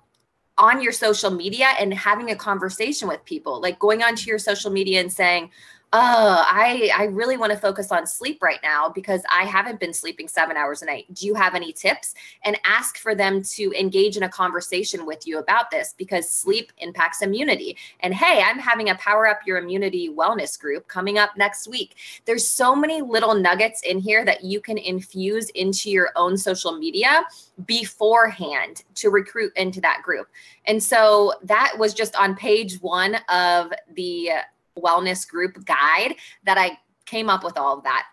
on 0.62 0.82
your 0.82 0.91
social 0.91 1.32
media 1.32 1.70
and 1.80 1.94
having 1.94 2.30
a 2.30 2.36
conversation 2.36 3.08
with 3.08 3.25
people, 3.25 3.60
like 3.60 3.80
going 3.80 4.03
onto 4.03 4.30
your 4.30 4.39
social 4.39 4.72
media 4.72 5.01
and 5.01 5.12
saying, 5.12 5.50
oh 5.93 6.45
i 6.48 6.89
i 6.98 7.03
really 7.05 7.36
want 7.36 7.51
to 7.51 7.57
focus 7.57 7.91
on 7.91 8.07
sleep 8.07 8.41
right 8.41 8.60
now 8.63 8.88
because 8.88 9.21
i 9.29 9.43
haven't 9.43 9.79
been 9.79 9.93
sleeping 9.93 10.27
seven 10.27 10.55
hours 10.55 10.81
a 10.81 10.86
night. 10.86 11.05
Do 11.13 11.25
you 11.25 11.36
have 11.36 11.53
any 11.53 11.74
tips? 11.74 12.13
And 12.45 12.57
ask 12.65 12.98
for 12.98 13.13
them 13.13 13.43
to 13.43 13.74
engage 13.77 14.15
in 14.15 14.24
a 14.24 14.29
conversation 14.29 15.05
with 15.05 15.27
you 15.27 15.39
about 15.39 15.69
this 15.69 15.93
because 15.98 16.29
sleep 16.29 16.71
impacts 16.77 17.21
immunity. 17.21 17.75
And 18.00 18.13
hey 18.13 18.41
i'm 18.41 18.57
having 18.57 18.89
a 18.89 18.95
power 18.95 19.27
up 19.27 19.39
your 19.45 19.57
immunity 19.57 20.10
wellness 20.10 20.60
group 20.60 20.88
coming 20.88 21.17
up 21.17 21.31
next 21.36 21.67
week. 21.67 21.95
There's 22.25 22.48
so 22.48 22.74
many 22.75 23.01
little 23.01 23.36
nuggets 23.36 23.81
in 23.81 24.00
here 24.00 24.24
that 24.24 24.43
you 24.43 24.62
can 24.62 24.77
infuse 24.77 25.50
into 25.50 25.89
your 25.89 26.12
own 26.15 26.38
social 26.38 26.77
media 26.77 27.24
beforehand 27.65 28.83
to 28.95 29.10
recruit 29.10 29.51
into 29.57 29.81
that 29.81 30.01
group. 30.03 30.27
And 30.65 30.81
so 30.81 31.33
that 31.43 31.75
was 31.77 31.93
just 31.93 32.15
on 32.15 32.36
page 32.36 32.81
one 32.81 33.15
of 33.29 33.74
the 33.93 34.31
wellness 34.78 35.28
group 35.28 35.66
guide 35.66 36.16
that 36.44 36.58
I 36.58 36.78
came 37.06 37.30
up 37.30 37.44
with 37.44 37.58
all 37.58 37.78
of 37.78 37.84
that. 37.84 38.06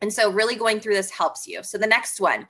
And 0.00 0.12
so, 0.12 0.30
really 0.30 0.56
going 0.56 0.80
through 0.80 0.94
this 0.94 1.10
helps 1.10 1.46
you. 1.46 1.62
So, 1.62 1.76
the 1.76 1.86
next 1.86 2.20
one, 2.20 2.46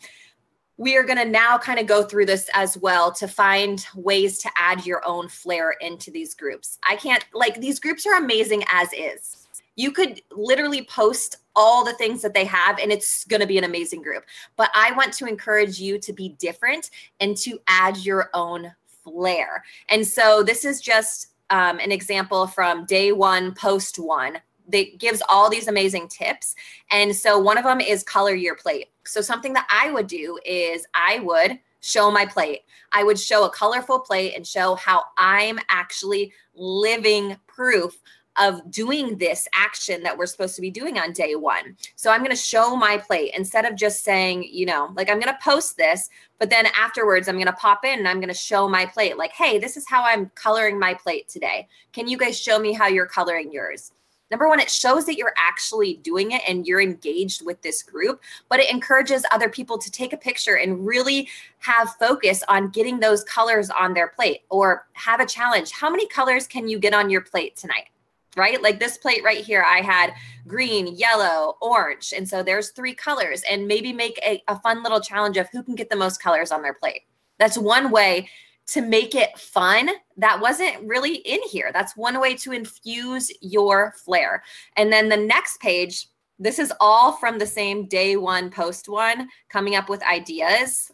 we 0.77 0.97
are 0.97 1.03
going 1.03 1.19
to 1.19 1.25
now 1.25 1.59
kind 1.59 1.79
of 1.79 1.87
go 1.87 2.03
through 2.03 2.27
this 2.27 2.49
as 2.55 2.79
well 2.79 3.13
to 3.13 3.29
find 3.29 3.85
ways 3.95 4.39
to 4.39 4.51
add 4.57 4.87
your 4.87 5.03
own 5.07 5.29
flair 5.29 5.75
into 5.81 6.11
these 6.11 6.35
groups. 6.35 6.79
I 6.89 6.97
can't, 6.97 7.25
like, 7.35 7.61
these 7.61 7.81
groups 7.81 8.07
are 8.07 8.15
amazing 8.15 8.65
as 8.73 8.89
is. 8.93 9.49
You 9.77 9.93
could 9.93 10.23
literally 10.31 10.85
post 10.85 11.37
all 11.57 11.85
the 11.85 11.93
things 11.95 12.23
that 12.23 12.35
they 12.35 12.45
have, 12.45 12.79
and 12.79 12.93
it's 12.93 13.25
going 13.25 13.41
to 13.41 13.47
be 13.47 13.59
an 13.59 13.65
amazing 13.65 14.03
group. 14.03 14.25
But 14.57 14.71
I 14.75 14.93
want 14.93 15.13
to 15.15 15.27
encourage 15.27 15.81
you 15.81 15.99
to 15.99 16.13
be 16.13 16.31
different 16.39 16.91
and 17.19 17.37
to 17.39 17.59
add 17.67 17.99
your 17.99 18.31
own 18.33 18.73
flair. 19.03 19.65
And 19.89 20.07
so, 20.07 20.43
this 20.43 20.65
is 20.65 20.81
just 20.81 21.30
um, 21.51 21.79
an 21.79 21.93
example 21.93 22.47
from 22.47 22.87
day 22.87 23.13
one, 23.13 23.55
post 23.55 23.99
one 23.99 24.39
that 24.69 24.99
gives 24.99 25.23
all 25.29 25.51
these 25.51 25.69
amazing 25.69 26.09
tips. 26.09 26.55
And 26.91 27.15
so 27.15 27.39
one 27.39 27.59
of 27.59 27.65
them 27.65 27.81
is 27.81 28.03
color 28.03 28.35
your 28.35 28.55
plate. 28.55 28.89
So 29.05 29.21
something 29.21 29.53
that 29.55 29.69
I 29.71 29.91
would 29.91 30.07
do 30.07 30.39
is 30.45 30.87
I 30.95 31.19
would 31.21 31.59
show 31.81 32.11
my 32.11 32.27
plate. 32.27 32.61
I 32.93 33.03
would 33.05 33.19
show 33.19 33.45
a 33.45 33.51
colorful 33.51 34.01
plate 34.01 34.35
and 34.37 34.47
show 34.47 34.75
how 34.77 35.05
I'm 35.17 35.59
actually 35.71 36.33
living 36.55 37.37
proof 37.47 37.99
of 38.39 38.71
doing 38.71 39.19
this 39.19 39.49
action 39.55 40.03
that 40.03 40.17
we're 40.17 40.27
supposed 40.27 40.55
to 40.55 40.61
be 40.61 40.71
doing 40.71 40.99
on 40.99 41.13
day 41.13 41.35
one. 41.35 41.77
So 41.97 42.11
I'm 42.11 42.21
going 42.21 42.31
to 42.31 42.37
show 42.37 42.77
my 42.77 42.97
plate 42.97 43.33
instead 43.37 43.65
of 43.65 43.77
just 43.77 44.05
saying, 44.05 44.49
you 44.51 44.67
know, 44.67 44.93
like 44.97 45.11
I'm 45.11 45.21
going 45.21 45.33
to 45.33 45.39
post 45.43 45.77
this, 45.77 46.09
but 46.39 46.51
then 46.51 46.67
afterwards 46.79 47.29
I'm 47.29 47.37
going 47.37 47.47
to 47.47 47.53
pop 47.53 47.85
in 47.85 47.99
and 47.99 48.09
I'm 48.09 48.19
going 48.19 48.29
to 48.29 48.35
show 48.35 48.69
my 48.69 48.87
plate 48.87 49.19
like, 49.19 49.33
hey, 49.33 49.59
this 49.59 49.77
is 49.77 49.89
how 49.89 50.03
I'm 50.05 50.31
coloring 50.35 50.79
my 50.79 50.95
plate 50.95 51.29
today. 51.29 51.69
Can 51.93 52.09
you 52.09 52.17
guys 52.17 52.39
show 52.39 52.59
me 52.59 52.73
how 52.73 52.87
you're 52.87 53.07
coloring 53.07 53.53
yours? 53.53 53.93
Number 54.31 54.49
one, 54.49 54.61
it 54.61 54.71
shows 54.71 55.07
that 55.07 55.17
you're 55.17 55.35
actually 55.37 55.95
doing 55.97 56.31
it 56.31 56.43
and 56.47 56.65
you're 56.65 56.81
engaged 56.81 57.45
with 57.45 57.61
this 57.63 57.83
group, 57.83 58.23
but 58.49 58.61
it 58.61 58.71
encourages 58.71 59.25
other 59.33 59.49
people 59.49 59.77
to 59.79 59.91
take 59.91 60.13
a 60.13 60.17
picture 60.17 60.55
and 60.55 60.87
really 60.87 61.29
have 61.59 61.97
focus 61.99 62.45
on 62.47 62.71
getting 62.71 63.01
those 63.01 63.25
colors 63.25 63.71
on 63.71 63.93
their 63.93 64.07
plate 64.07 64.43
or 64.49 64.87
have 64.93 65.19
a 65.19 65.27
challenge. 65.27 65.73
How 65.73 65.91
many 65.91 66.07
colors 66.07 66.47
can 66.47 66.69
you 66.69 66.79
get 66.79 66.95
on 66.95 67.11
your 67.11 67.23
plate 67.23 67.57
tonight? 67.57 67.89
Right? 68.37 68.63
Like 68.63 68.79
this 68.79 68.99
plate 68.99 69.23
right 69.25 69.45
here, 69.45 69.63
I 69.67 69.81
had 69.81 70.15
green, 70.47 70.87
yellow, 70.97 71.57
orange. 71.61 72.13
And 72.17 72.29
so 72.29 72.43
there's 72.43 72.71
three 72.71 72.95
colors, 72.95 73.43
and 73.51 73.67
maybe 73.67 73.93
make 73.93 74.19
a, 74.25 74.43
a, 74.49 74.59
fun 74.61 74.83
little 74.83 75.01
challenge 75.01 75.37
of 75.37 75.49
who 75.51 75.63
can 75.63 75.75
get 75.75 75.91
the 75.91 75.97
most 75.97 76.23
colors 76.23 76.53
on 76.53 76.63
their 76.63 76.75
plate. 76.75 77.03
That's 77.39 77.59
one 77.59 77.91
way 77.91 78.29
to 78.69 78.83
make 78.83 79.15
it 79.15 79.37
fun. 79.39 79.91
That 80.17 80.41
wasn't 80.41 80.83
really 80.83 81.17
in 81.17 81.41
here. 81.51 81.71
That's 81.73 81.97
one 81.97 82.21
way 82.21 82.37
to 82.37 82.53
infuse 82.53 83.31
your 83.41 83.95
flair. 84.05 84.43
And 84.77 84.93
then 84.93 85.09
the 85.09 85.17
next 85.17 85.61
page, 85.61 86.07
this 86.39 86.59
is 86.59 86.73
all 86.81 87.13
from 87.13 87.39
the 87.39 87.47
same 87.47 87.87
day 87.87 88.17
one 88.17 88.51
post 88.51 88.89
one, 88.89 89.29
coming 89.49 89.75
up 89.75 89.89
with 89.89 90.03
ideas 90.05 90.91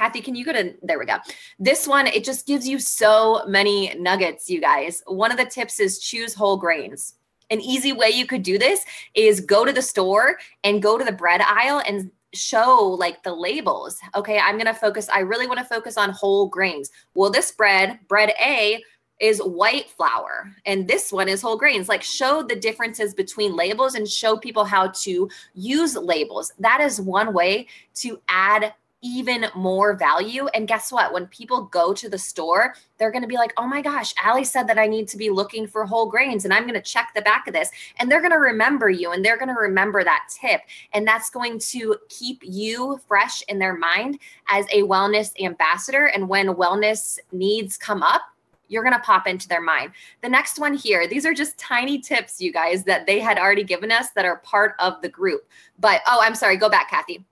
Kathy, 0.00 0.22
can 0.22 0.34
you 0.34 0.46
go 0.46 0.52
to 0.54 0.72
there 0.82 0.98
we 0.98 1.04
go. 1.04 1.18
This 1.58 1.86
one, 1.86 2.06
it 2.06 2.24
just 2.24 2.46
gives 2.46 2.66
you 2.66 2.78
so 2.78 3.42
many 3.46 3.94
nuggets, 3.98 4.48
you 4.48 4.58
guys. 4.58 5.02
One 5.06 5.30
of 5.30 5.36
the 5.36 5.44
tips 5.44 5.78
is 5.78 5.98
choose 5.98 6.32
whole 6.32 6.56
grains. 6.56 7.16
An 7.50 7.60
easy 7.60 7.92
way 7.92 8.08
you 8.08 8.24
could 8.24 8.42
do 8.42 8.56
this 8.56 8.82
is 9.12 9.40
go 9.42 9.62
to 9.66 9.74
the 9.74 9.82
store 9.82 10.38
and 10.64 10.82
go 10.82 10.96
to 10.96 11.04
the 11.04 11.12
bread 11.12 11.42
aisle 11.42 11.82
and 11.86 12.10
show 12.32 12.96
like 12.98 13.22
the 13.24 13.34
labels. 13.34 13.98
Okay, 14.14 14.38
I'm 14.38 14.54
going 14.54 14.72
to 14.72 14.72
focus 14.72 15.06
I 15.10 15.18
really 15.18 15.46
want 15.46 15.58
to 15.58 15.66
focus 15.66 15.98
on 15.98 16.08
whole 16.08 16.48
grains. 16.48 16.88
Well, 17.12 17.28
this 17.28 17.52
bread, 17.52 17.98
bread 18.08 18.32
A 18.40 18.82
is 19.20 19.38
white 19.40 19.90
flour 19.90 20.50
and 20.64 20.88
this 20.88 21.12
one 21.12 21.28
is 21.28 21.42
whole 21.42 21.58
grains 21.58 21.90
like 21.90 22.02
show 22.02 22.42
the 22.42 22.56
differences 22.56 23.12
between 23.12 23.54
labels 23.54 23.94
and 23.94 24.08
show 24.08 24.34
people 24.34 24.64
how 24.64 24.88
to 24.88 25.28
use 25.54 25.94
labels 25.94 26.54
that 26.58 26.80
is 26.80 27.02
one 27.02 27.34
way 27.34 27.66
to 27.94 28.18
add 28.28 28.72
even 29.02 29.46
more 29.54 29.94
value. 29.94 30.46
And 30.48 30.68
guess 30.68 30.92
what? 30.92 31.12
When 31.12 31.26
people 31.28 31.62
go 31.62 31.94
to 31.94 32.08
the 32.08 32.18
store, 32.18 32.74
they're 32.98 33.10
going 33.10 33.22
to 33.22 33.28
be 33.28 33.36
like, 33.36 33.52
oh 33.56 33.66
my 33.66 33.80
gosh, 33.80 34.12
Allie 34.22 34.44
said 34.44 34.64
that 34.68 34.78
I 34.78 34.86
need 34.86 35.08
to 35.08 35.16
be 35.16 35.30
looking 35.30 35.66
for 35.66 35.84
whole 35.84 36.06
grains 36.10 36.44
and 36.44 36.52
I'm 36.52 36.64
going 36.64 36.74
to 36.74 36.80
check 36.80 37.12
the 37.14 37.22
back 37.22 37.46
of 37.46 37.54
this. 37.54 37.70
And 37.98 38.10
they're 38.10 38.20
going 38.20 38.32
to 38.32 38.38
remember 38.38 38.90
you 38.90 39.12
and 39.12 39.24
they're 39.24 39.38
going 39.38 39.54
to 39.54 39.60
remember 39.60 40.04
that 40.04 40.28
tip. 40.28 40.60
And 40.92 41.06
that's 41.06 41.30
going 41.30 41.58
to 41.60 41.96
keep 42.08 42.40
you 42.42 43.00
fresh 43.08 43.42
in 43.42 43.58
their 43.58 43.76
mind 43.76 44.18
as 44.48 44.66
a 44.72 44.82
wellness 44.82 45.32
ambassador. 45.40 46.06
And 46.06 46.28
when 46.28 46.48
wellness 46.48 47.18
needs 47.32 47.76
come 47.76 48.02
up, 48.02 48.22
you're 48.68 48.84
going 48.84 48.94
to 48.94 49.00
pop 49.00 49.26
into 49.26 49.48
their 49.48 49.60
mind. 49.60 49.90
The 50.20 50.28
next 50.28 50.60
one 50.60 50.74
here, 50.74 51.08
these 51.08 51.26
are 51.26 51.34
just 51.34 51.58
tiny 51.58 51.98
tips, 51.98 52.40
you 52.40 52.52
guys, 52.52 52.84
that 52.84 53.04
they 53.04 53.18
had 53.18 53.36
already 53.36 53.64
given 53.64 53.90
us 53.90 54.10
that 54.10 54.24
are 54.24 54.36
part 54.38 54.74
of 54.78 55.02
the 55.02 55.08
group. 55.08 55.48
But 55.80 56.02
oh, 56.06 56.20
I'm 56.22 56.36
sorry, 56.36 56.56
go 56.56 56.68
back, 56.68 56.88
Kathy 56.88 57.24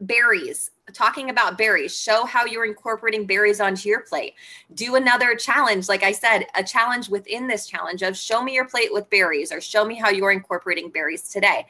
berries 0.00 0.70
talking 0.92 1.30
about 1.30 1.58
berries 1.58 1.98
show 1.98 2.24
how 2.24 2.44
you're 2.44 2.64
incorporating 2.64 3.26
berries 3.26 3.60
onto 3.60 3.88
your 3.88 4.00
plate. 4.00 4.34
Do 4.74 4.94
another 4.94 5.34
challenge 5.34 5.88
like 5.88 6.02
i 6.02 6.12
said 6.12 6.46
a 6.54 6.62
challenge 6.62 7.08
within 7.08 7.46
this 7.46 7.66
challenge 7.66 8.02
of 8.02 8.16
show 8.16 8.42
me 8.42 8.54
your 8.54 8.66
plate 8.66 8.92
with 8.92 9.10
berries 9.10 9.52
or 9.52 9.60
show 9.60 9.84
me 9.84 9.96
how 9.96 10.08
you're 10.08 10.32
incorporating 10.32 10.90
berries 10.90 11.28
today. 11.28 11.66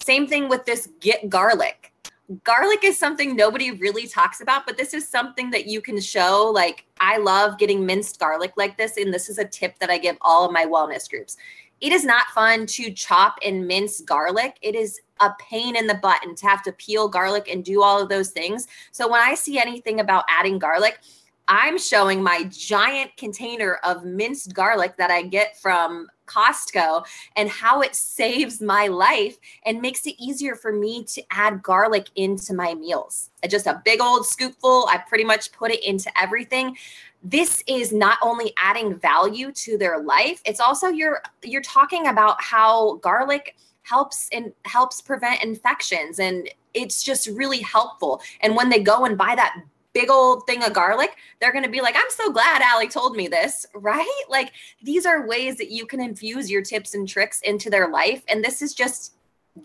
Same 0.00 0.26
thing 0.26 0.48
with 0.48 0.64
this 0.64 0.88
get 1.00 1.28
garlic. 1.28 1.92
Garlic 2.44 2.82
is 2.82 2.98
something 2.98 3.36
nobody 3.36 3.72
really 3.72 4.06
talks 4.06 4.40
about 4.40 4.64
but 4.64 4.76
this 4.76 4.94
is 4.94 5.06
something 5.06 5.50
that 5.50 5.66
you 5.66 5.82
can 5.82 6.00
show 6.00 6.50
like 6.54 6.86
i 7.00 7.18
love 7.18 7.58
getting 7.58 7.84
minced 7.84 8.18
garlic 8.18 8.52
like 8.56 8.78
this 8.78 8.96
and 8.96 9.12
this 9.12 9.28
is 9.28 9.36
a 9.36 9.44
tip 9.44 9.78
that 9.80 9.90
i 9.90 9.98
give 9.98 10.16
all 10.22 10.46
of 10.46 10.52
my 10.52 10.64
wellness 10.64 11.10
groups 11.10 11.36
it 11.82 11.92
is 11.92 12.04
not 12.04 12.28
fun 12.28 12.64
to 12.66 12.92
chop 12.92 13.38
and 13.44 13.66
mince 13.66 14.00
garlic. 14.00 14.56
It 14.62 14.76
is 14.76 15.00
a 15.20 15.30
pain 15.40 15.74
in 15.74 15.88
the 15.88 15.96
butt 15.96 16.24
and 16.24 16.36
to 16.36 16.46
have 16.46 16.62
to 16.62 16.72
peel 16.72 17.08
garlic 17.08 17.48
and 17.50 17.64
do 17.64 17.82
all 17.82 18.00
of 18.00 18.08
those 18.08 18.30
things. 18.30 18.68
So 18.92 19.10
when 19.10 19.20
I 19.20 19.34
see 19.34 19.58
anything 19.58 19.98
about 19.98 20.24
adding 20.28 20.60
garlic, 20.60 21.00
I'm 21.48 21.76
showing 21.78 22.22
my 22.22 22.44
giant 22.44 23.16
container 23.16 23.74
of 23.84 24.04
minced 24.04 24.54
garlic 24.54 24.96
that 24.96 25.10
I 25.10 25.22
get 25.22 25.58
from 25.60 26.08
Costco 26.26 27.04
and 27.36 27.48
how 27.48 27.80
it 27.80 27.94
saves 27.94 28.60
my 28.60 28.86
life 28.86 29.36
and 29.66 29.80
makes 29.80 30.06
it 30.06 30.14
easier 30.18 30.54
for 30.54 30.72
me 30.72 31.04
to 31.04 31.22
add 31.30 31.62
garlic 31.62 32.08
into 32.16 32.54
my 32.54 32.74
meals. 32.74 33.30
Just 33.48 33.66
a 33.66 33.82
big 33.84 34.00
old 34.00 34.22
scoopful. 34.22 34.86
I 34.88 34.98
pretty 35.08 35.24
much 35.24 35.52
put 35.52 35.70
it 35.70 35.84
into 35.84 36.10
everything 36.18 36.76
this 37.22 37.62
is 37.68 37.92
not 37.92 38.18
only 38.20 38.52
adding 38.58 38.98
value 38.98 39.52
to 39.52 39.78
their 39.78 40.00
life 40.00 40.42
it's 40.44 40.58
also 40.58 40.88
you're 40.88 41.22
you're 41.42 41.62
talking 41.62 42.08
about 42.08 42.42
how 42.42 42.96
garlic 42.96 43.54
helps 43.82 44.28
and 44.32 44.52
helps 44.64 45.00
prevent 45.00 45.42
infections 45.42 46.18
and 46.18 46.48
it's 46.74 47.02
just 47.02 47.28
really 47.28 47.60
helpful 47.60 48.20
and 48.40 48.56
when 48.56 48.68
they 48.68 48.80
go 48.80 49.04
and 49.04 49.16
buy 49.16 49.34
that 49.34 49.54
big 49.92 50.10
old 50.10 50.46
thing 50.46 50.62
of 50.62 50.72
garlic 50.72 51.16
they're 51.40 51.52
going 51.52 51.64
to 51.64 51.70
be 51.70 51.80
like 51.80 51.96
i'm 51.96 52.10
so 52.10 52.30
glad 52.32 52.62
Allie 52.62 52.88
told 52.88 53.16
me 53.16 53.28
this 53.28 53.66
right 53.74 54.24
like 54.28 54.52
these 54.82 55.06
are 55.06 55.26
ways 55.26 55.56
that 55.56 55.70
you 55.70 55.86
can 55.86 56.00
infuse 56.00 56.50
your 56.50 56.62
tips 56.62 56.94
and 56.94 57.08
tricks 57.08 57.40
into 57.42 57.70
their 57.70 57.88
life 57.88 58.22
and 58.28 58.44
this 58.44 58.62
is 58.62 58.74
just 58.74 59.14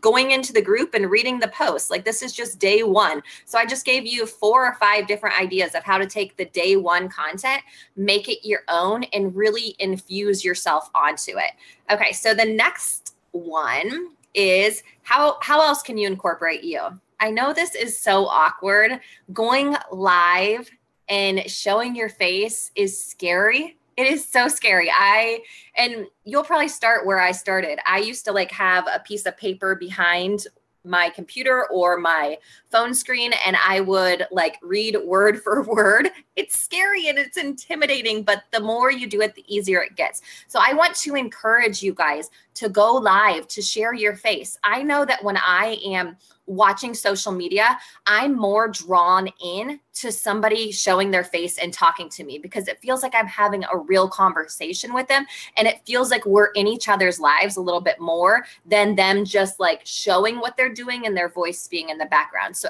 going 0.01 0.31
into 0.31 0.51
the 0.51 0.61
group 0.61 0.93
and 0.93 1.09
reading 1.09 1.39
the 1.39 1.47
post. 1.49 1.89
Like 1.89 2.03
this 2.03 2.21
is 2.21 2.33
just 2.33 2.59
day 2.59 2.83
one. 2.83 3.23
So 3.45 3.57
I 3.57 3.65
just 3.65 3.85
gave 3.85 4.05
you 4.05 4.25
four 4.25 4.65
or 4.65 4.73
five 4.75 5.07
different 5.07 5.39
ideas 5.39 5.75
of 5.75 5.83
how 5.83 5.97
to 5.97 6.05
take 6.05 6.35
the 6.35 6.45
day 6.45 6.75
one 6.75 7.07
content, 7.09 7.61
make 7.95 8.27
it 8.27 8.45
your 8.45 8.61
own, 8.67 9.03
and 9.05 9.35
really 9.35 9.75
infuse 9.79 10.43
yourself 10.43 10.89
onto 10.93 11.37
it. 11.37 11.51
Okay, 11.89 12.11
so 12.11 12.33
the 12.33 12.45
next 12.45 13.15
one 13.31 14.09
is 14.33 14.83
how 15.03 15.37
how 15.41 15.61
else 15.61 15.81
can 15.81 15.97
you 15.97 16.07
incorporate 16.07 16.63
you? 16.63 16.99
I 17.19 17.31
know 17.31 17.53
this 17.53 17.75
is 17.75 17.99
so 17.99 18.25
awkward. 18.27 18.99
Going 19.33 19.75
live 19.91 20.69
and 21.09 21.49
showing 21.49 21.95
your 21.95 22.09
face 22.09 22.71
is 22.75 23.03
scary 23.03 23.77
it 23.97 24.05
is 24.05 24.23
so 24.23 24.47
scary. 24.47 24.91
I 24.93 25.41
and 25.75 26.05
you'll 26.23 26.43
probably 26.43 26.67
start 26.67 27.05
where 27.05 27.19
I 27.19 27.31
started. 27.31 27.79
I 27.85 27.97
used 27.97 28.25
to 28.25 28.31
like 28.31 28.51
have 28.51 28.87
a 28.87 28.99
piece 28.99 29.25
of 29.25 29.35
paper 29.37 29.75
behind 29.75 30.45
my 30.85 31.09
computer 31.09 31.67
or 31.67 31.97
my 31.97 32.37
phone 32.71 32.93
screen 32.93 33.33
and 33.45 33.57
I 33.61 33.81
would 33.81 34.25
like 34.31 34.57
read 34.61 34.95
word 35.03 35.41
for 35.43 35.63
word. 35.63 36.09
It's 36.35 36.57
scary 36.57 37.09
and 37.09 37.17
it's 37.17 37.37
intimidating, 37.37 38.21
but 38.21 38.43
the 38.51 38.61
more 38.61 38.91
you 38.91 39.07
do 39.07 39.21
it, 39.21 39.33
the 39.33 39.43
easier 39.53 39.81
it 39.81 39.95
gets. 39.95 40.21
So 40.47 40.59
I 40.65 40.73
want 40.73 40.95
to 40.97 41.15
encourage 41.15 41.81
you 41.81 41.93
guys 41.93 42.29
to 42.53 42.69
go 42.69 42.93
live, 42.93 43.47
to 43.49 43.61
share 43.63 43.93
your 43.93 44.15
face. 44.15 44.57
I 44.63 44.83
know 44.83 45.05
that 45.05 45.23
when 45.23 45.37
I 45.37 45.79
am 45.85 46.17
watching 46.47 46.93
social 46.93 47.31
media, 47.31 47.77
I'm 48.05 48.35
more 48.35 48.69
drawn 48.69 49.29
in 49.43 49.79
to 49.95 50.11
somebody 50.11 50.71
showing 50.71 51.11
their 51.11 51.23
face 51.23 51.57
and 51.57 51.73
talking 51.73 52.09
to 52.09 52.23
me 52.23 52.39
because 52.39 52.67
it 52.67 52.79
feels 52.79 53.03
like 53.03 53.13
I'm 53.13 53.27
having 53.27 53.63
a 53.65 53.77
real 53.77 54.07
conversation 54.07 54.93
with 54.93 55.07
them. 55.07 55.25
And 55.57 55.67
it 55.67 55.81
feels 55.85 56.09
like 56.09 56.25
we're 56.25 56.51
in 56.51 56.65
each 56.65 56.87
other's 56.87 57.19
lives 57.19 57.57
a 57.57 57.61
little 57.61 57.81
bit 57.81 57.99
more 57.99 58.45
than 58.65 58.95
them 58.95 59.25
just 59.25 59.59
like 59.59 59.81
showing 59.83 60.39
what 60.39 60.57
they're 60.57 60.73
doing 60.73 61.05
and 61.05 61.15
their 61.15 61.29
voice 61.29 61.67
being 61.67 61.89
in 61.89 61.97
the 61.97 62.05
background. 62.05 62.55
So 62.55 62.69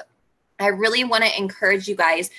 I 0.58 0.68
really 0.68 1.04
want 1.04 1.24
to 1.24 1.38
encourage 1.38 1.88
you 1.88 1.94
guys 1.94 2.30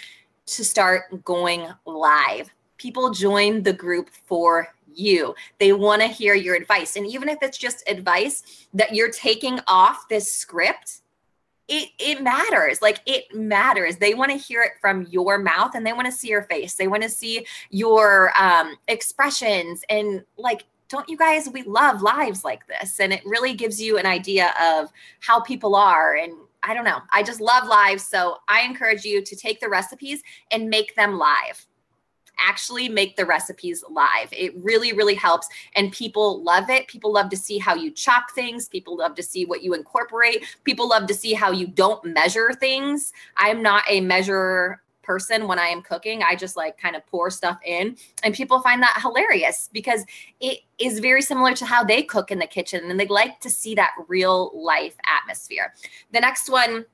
to 0.47 0.65
start 0.65 1.23
going 1.23 1.67
live. 1.85 2.49
People 2.77 3.11
join 3.11 3.63
the 3.63 3.73
group 3.73 4.09
for 4.09 4.67
you. 4.93 5.35
They 5.59 5.73
want 5.73 6.01
to 6.01 6.07
hear 6.07 6.33
your 6.33 6.55
advice. 6.55 6.95
And 6.95 7.05
even 7.05 7.29
if 7.29 7.39
it's 7.41 7.57
just 7.57 7.87
advice 7.87 8.67
that 8.73 8.93
you're 8.93 9.11
taking 9.11 9.59
off 9.67 10.07
this 10.09 10.31
script, 10.31 11.01
it, 11.69 11.89
it 11.99 12.21
matters. 12.21 12.81
Like 12.81 12.99
it 13.05 13.33
matters. 13.33 13.97
They 13.97 14.15
want 14.15 14.31
to 14.31 14.37
hear 14.37 14.63
it 14.63 14.73
from 14.81 15.05
your 15.09 15.37
mouth 15.37 15.75
and 15.75 15.85
they 15.85 15.93
want 15.93 16.07
to 16.07 16.11
see 16.11 16.27
your 16.27 16.41
face. 16.43 16.73
They 16.73 16.87
want 16.87 17.03
to 17.03 17.09
see 17.09 17.45
your 17.69 18.33
um, 18.37 18.75
expressions. 18.87 19.83
And 19.87 20.25
like, 20.35 20.65
don't 20.89 21.07
you 21.07 21.15
guys, 21.15 21.47
we 21.47 21.61
love 21.61 22.01
lives 22.01 22.43
like 22.43 22.65
this. 22.67 22.99
And 22.99 23.13
it 23.13 23.21
really 23.23 23.53
gives 23.53 23.79
you 23.79 23.99
an 23.99 24.07
idea 24.07 24.53
of 24.59 24.89
how 25.19 25.39
people 25.39 25.75
are 25.75 26.15
and 26.15 26.33
I 26.63 26.73
don't 26.73 26.83
know. 26.83 26.99
I 27.13 27.23
just 27.23 27.39
love 27.39 27.67
lives. 27.67 28.05
So 28.05 28.37
I 28.49 28.63
encourage 28.63 29.05
you 29.05 29.23
to 29.23 29.35
take 29.35 29.61
the 29.61 29.69
recipes 29.69 30.21
and 30.51 30.69
make 30.69 30.95
them 30.95 31.17
live. 31.17 31.65
Actually, 32.39 32.89
make 32.89 33.15
the 33.15 33.25
recipes 33.25 33.83
live. 33.89 34.29
It 34.31 34.53
really, 34.57 34.93
really 34.93 35.15
helps. 35.15 35.47
And 35.75 35.91
people 35.91 36.43
love 36.43 36.69
it. 36.69 36.87
People 36.87 37.13
love 37.13 37.29
to 37.29 37.37
see 37.37 37.57
how 37.57 37.75
you 37.75 37.91
chop 37.91 38.31
things. 38.31 38.67
People 38.67 38.97
love 38.97 39.15
to 39.15 39.23
see 39.23 39.45
what 39.45 39.63
you 39.63 39.73
incorporate. 39.73 40.45
People 40.63 40.89
love 40.89 41.07
to 41.07 41.13
see 41.13 41.33
how 41.33 41.51
you 41.51 41.67
don't 41.67 42.03
measure 42.05 42.53
things. 42.53 43.13
I'm 43.37 43.61
not 43.61 43.83
a 43.87 44.01
measure 44.01 44.81
person 45.09 45.47
when 45.47 45.57
I 45.57 45.65
am 45.65 45.81
cooking. 45.81 46.21
I 46.21 46.35
just 46.35 46.55
like 46.55 46.77
kind 46.77 46.95
of 46.95 47.03
pour 47.07 47.31
stuff 47.31 47.57
in, 47.65 47.97
and 48.21 48.31
people 48.31 48.61
find 48.61 48.79
that 48.83 48.99
hilarious 49.01 49.67
because 49.73 50.05
it 50.39 50.59
is 50.77 50.99
very 50.99 51.23
similar 51.23 51.55
to 51.55 51.65
how 51.65 51.83
they 51.83 52.03
cook 52.03 52.29
in 52.29 52.37
the 52.37 52.45
kitchen 52.45 52.91
and 52.91 52.99
they 52.99 53.07
like 53.07 53.39
to 53.39 53.49
see 53.49 53.73
that 53.73 53.95
real 54.07 54.51
life 54.53 54.95
atmosphere. 55.07 55.73
The 56.13 56.19
next 56.19 56.47
one 56.47 56.85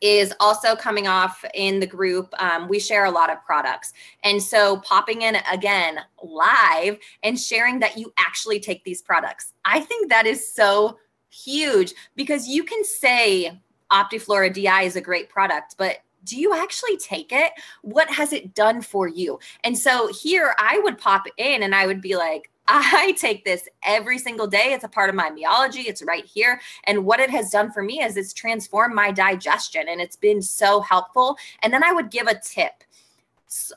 is 0.00 0.32
also 0.40 0.74
coming 0.74 1.06
off 1.06 1.44
in 1.54 1.80
the 1.80 1.86
group. 1.86 2.32
Um, 2.40 2.68
we 2.68 2.78
share 2.78 3.04
a 3.04 3.10
lot 3.10 3.30
of 3.30 3.44
products. 3.44 3.92
And 4.24 4.42
so 4.42 4.78
popping 4.78 5.22
in 5.22 5.36
again 5.50 5.98
live 6.22 6.98
and 7.22 7.38
sharing 7.38 7.80
that 7.80 7.98
you 7.98 8.12
actually 8.18 8.60
take 8.60 8.84
these 8.84 9.02
products. 9.02 9.52
I 9.64 9.80
think 9.80 10.08
that 10.10 10.26
is 10.26 10.52
so 10.52 10.98
huge 11.30 11.92
because 12.16 12.48
you 12.48 12.64
can 12.64 12.82
say 12.84 13.60
Optiflora 13.92 14.52
DI 14.52 14.82
is 14.82 14.96
a 14.96 15.00
great 15.00 15.28
product, 15.28 15.74
but 15.76 15.98
do 16.24 16.38
you 16.38 16.54
actually 16.54 16.96
take 16.96 17.32
it? 17.32 17.52
What 17.82 18.10
has 18.10 18.32
it 18.32 18.54
done 18.54 18.82
for 18.82 19.08
you? 19.08 19.38
And 19.64 19.76
so 19.76 20.12
here 20.12 20.54
I 20.58 20.78
would 20.82 20.98
pop 20.98 21.26
in 21.38 21.62
and 21.62 21.74
I 21.74 21.86
would 21.86 22.00
be 22.00 22.16
like, 22.16 22.50
I 22.72 23.12
take 23.18 23.44
this 23.44 23.68
every 23.82 24.18
single 24.18 24.46
day. 24.46 24.72
It's 24.72 24.84
a 24.84 24.88
part 24.88 25.10
of 25.10 25.16
my 25.16 25.30
meology. 25.30 25.86
It's 25.86 26.02
right 26.02 26.24
here. 26.24 26.60
And 26.84 27.04
what 27.04 27.18
it 27.18 27.30
has 27.30 27.50
done 27.50 27.72
for 27.72 27.82
me 27.82 28.02
is 28.02 28.16
it's 28.16 28.32
transformed 28.32 28.94
my 28.94 29.10
digestion 29.10 29.88
and 29.88 30.00
it's 30.00 30.16
been 30.16 30.40
so 30.40 30.80
helpful. 30.80 31.36
And 31.62 31.72
then 31.72 31.82
I 31.82 31.92
would 31.92 32.10
give 32.10 32.28
a 32.28 32.38
tip. 32.38 32.84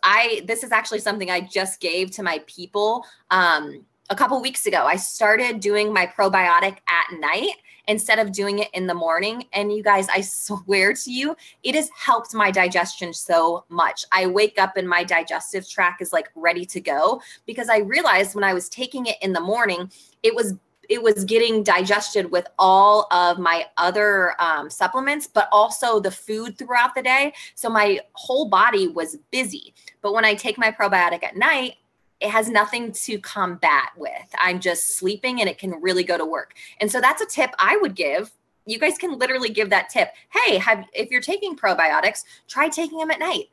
I 0.03 0.43
this 0.45 0.63
is 0.63 0.71
actually 0.71 0.99
something 0.99 1.32
I 1.32 1.41
just 1.41 1.79
gave 1.79 2.12
to 2.12 2.23
my 2.23 2.43
people 2.45 3.03
um, 3.32 3.84
a 4.13 4.15
couple 4.15 4.39
weeks 4.39 4.67
ago. 4.67 4.86
I 4.86 4.95
started 4.95 5.60
doing 5.60 5.91
my 5.91 6.06
probiotic 6.06 6.78
at 6.88 7.19
night 7.19 7.56
instead 7.88 8.19
of 8.19 8.32
doing 8.32 8.60
it 8.60 8.69
in 8.73 8.86
the 8.86 8.93
morning. 8.93 9.45
And 9.54 9.73
you 9.73 9.82
guys, 9.82 10.08
I 10.08 10.21
swear 10.21 10.93
to 10.93 11.12
you, 11.12 11.36
it 11.63 11.73
has 11.73 11.89
helped 11.97 12.34
my 12.36 12.52
digestion 12.52 13.12
so 13.12 13.65
much. 13.69 14.06
I 14.12 14.28
wake 14.28 14.60
up 14.60 14.78
and 14.78 14.88
my 14.88 15.04
digestive 15.04 15.67
tract 15.67 15.99
is 16.02 16.13
like 16.13 16.30
ready 16.36 16.63
to 16.65 16.80
go 16.80 17.21
because 17.47 17.69
I 17.69 17.80
realized 17.80 18.36
when 18.36 18.43
I 18.43 18.54
was 18.54 18.69
taking 18.69 19.08
it 19.08 19.15
in 19.23 19.34
the 19.34 19.41
morning, 19.41 19.91
it 20.21 20.36
was 20.36 20.54
it 20.89 21.02
was 21.02 21.23
getting 21.23 21.63
digested 21.63 22.30
with 22.30 22.45
all 22.60 23.08
of 23.10 23.39
my 23.39 23.65
other 23.78 24.36
um, 24.39 24.69
supplements, 24.69 25.26
but 25.26 25.47
also 25.49 26.02
the 26.02 26.12
food 26.12 26.58
throughout 26.58 26.93
the 26.93 27.02
day. 27.02 27.34
So 27.56 27.69
my 27.69 28.02
whole 28.12 28.49
body 28.49 28.89
was 28.89 29.17
busy. 29.32 29.73
But 30.02 30.13
when 30.13 30.26
I 30.26 30.36
take 30.36 30.58
my 30.58 30.71
probiotic 30.71 31.23
at 31.23 31.38
night, 31.38 31.76
it 32.19 32.30
has 32.30 32.49
nothing 32.49 32.91
to 32.91 33.17
combat 33.19 33.91
with. 33.97 34.12
I'm 34.39 34.60
just 34.60 34.97
sleeping 34.97 35.41
and 35.41 35.49
it 35.49 35.58
can 35.58 35.71
really 35.82 36.04
go 36.04 36.17
to 36.17 36.26
work. 36.26 36.54
And 36.80 36.91
so 36.91 37.02
that's 37.02 37.21
a 37.21 37.26
tip 37.26 37.52
I 37.60 37.78
would 37.78 37.95
give. 37.95 38.32
You 38.65 38.80
guys 38.80 38.97
can 38.97 39.17
literally 39.17 39.49
give 39.49 39.69
that 39.71 39.89
tip. 39.89 40.10
Hey, 40.30 40.58
have 40.58 40.86
if 40.93 41.12
you're 41.12 41.21
taking 41.21 41.56
probiotics, 41.56 42.23
try 42.47 42.69
taking 42.69 42.97
them 42.97 43.12
at 43.12 43.19
night 43.19 43.49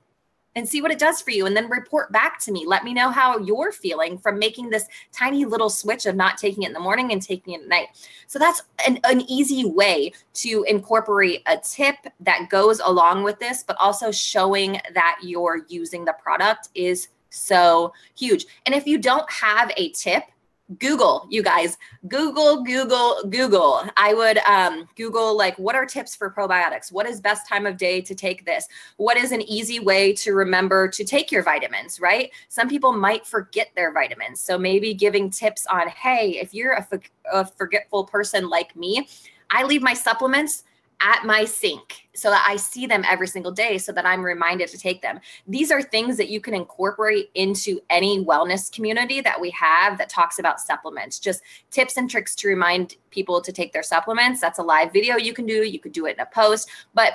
and 0.57 0.69
see 0.69 0.83
what 0.83 0.91
it 0.91 0.99
does 0.99 1.21
for 1.21 1.31
you 1.31 1.47
and 1.47 1.57
then 1.57 1.71
report 1.71 2.11
back 2.13 2.41
to 2.41 2.53
me. 2.53 2.65
Let 2.67 2.85
me 2.85 2.93
know 2.93 3.11
how 3.11 3.39
you're 3.39 3.73
feeling 3.73 4.19
from 4.19 4.39
making 4.39 4.71
this 4.71 4.87
tiny 5.13 5.45
little 5.45 5.71
switch 5.71 6.07
of 6.07 6.17
not 6.17 6.39
taking 6.39 6.65
it 6.65 6.69
in 6.69 6.73
the 6.73 6.81
morning 6.81 7.13
and 7.13 7.23
taking 7.23 7.55
it 7.55 7.63
at 7.63 7.69
night. 7.69 7.89
So 8.27 8.39
that's 8.39 8.63
an, 8.87 8.99
an 9.05 9.21
easy 9.23 9.65
way 9.65 10.13
to 10.35 10.65
incorporate 10.69 11.43
a 11.47 11.57
tip 11.57 11.97
that 12.21 12.49
goes 12.51 12.81
along 12.81 13.23
with 13.23 13.39
this, 13.39 13.63
but 13.63 13.77
also 13.79 14.11
showing 14.11 14.81
that 14.95 15.19
you're 15.23 15.65
using 15.69 16.05
the 16.05 16.15
product 16.21 16.69
is 16.75 17.09
so 17.31 17.93
huge. 18.17 18.47
And 18.67 18.75
if 18.75 18.87
you 18.87 18.99
don't 18.99 19.31
have 19.31 19.73
a 19.77 19.91
tip, 19.93 20.25
Google, 20.79 21.27
you 21.29 21.43
guys, 21.43 21.77
Google, 22.07 22.63
Google, 22.63 23.23
Google. 23.29 23.83
I 23.97 24.15
would 24.15 24.39
um, 24.39 24.89
Google, 24.97 25.37
like, 25.37 25.59
what 25.59 25.75
are 25.75 25.85
tips 25.85 26.15
for 26.15 26.31
probiotics? 26.31 26.93
What 26.93 27.07
is 27.07 27.21
best 27.21 27.49
time 27.49 27.67
of 27.67 27.77
day 27.77 28.01
to 28.03 28.15
take 28.15 28.45
this? 28.45 28.69
What 28.97 29.17
is 29.17 29.33
an 29.33 29.43
easy 29.43 29.81
way 29.81 30.13
to 30.15 30.33
remember 30.33 30.87
to 30.89 31.05
take 31.05 31.33
your 31.33 31.43
vitamins, 31.43 31.99
right? 31.99 32.31
Some 32.49 32.69
people 32.69 32.93
might 32.93 33.27
forget 33.27 33.71
their 33.75 33.93
vitamins. 33.93 34.41
So 34.41 34.57
maybe 34.59 34.95
giving 34.95 35.29
tips 35.29 35.67
on, 35.67 35.89
hey, 35.89 36.39
if 36.41 36.55
you're 36.55 36.75
a, 36.75 36.87
a 37.33 37.45
forgetful 37.45 38.05
person 38.05 38.49
like 38.49 38.77
me, 38.77 39.09
I 39.51 39.65
leave 39.65 39.83
my 39.83 39.95
supplements 39.95 40.63
at 41.01 41.25
my 41.25 41.45
sink 41.45 42.09
so 42.15 42.31
that 42.31 42.45
I 42.47 42.57
see 42.57 42.87
them 42.87 43.05
every 43.09 43.27
single 43.27 43.53
day 43.53 43.79
so 43.79 43.93
that 43.93 44.05
I'm 44.05 44.23
reminded 44.23 44.69
to 44.69 44.79
take 44.79 45.01
them. 45.01 45.21
These 45.47 45.71
are 45.71 45.81
things 45.81 46.17
that 46.19 46.29
you 46.29 46.41
can 46.41 46.55
incorporate 46.55 47.31
into 47.35 47.81
any 47.89 48.25
wellness 48.25 48.71
community 48.71 49.21
that 49.23 49.41
we 49.41 49.51
have 49.51 49.97
that 49.99 50.09
talks 50.09 50.39
about 50.39 50.61
supplements. 50.61 51.19
Just 51.19 51.43
tips 51.71 51.97
and 51.97 52.11
tricks 52.11 52.35
to 52.37 52.49
remind 52.49 52.97
people 53.11 53.41
to 53.41 53.53
take 53.53 53.73
their 53.73 53.83
supplements. 53.83 54.41
That's 54.41 54.59
a 54.59 54.63
live 54.63 54.93
video 54.93 55.17
you 55.17 55.33
can 55.33 55.47
do. 55.47 55.65
You 55.65 55.79
could 55.79 55.93
do 55.93 56.07
it 56.07 56.17
in 56.17 56.21
a 56.21 56.27
post, 56.27 56.69
but 56.95 57.15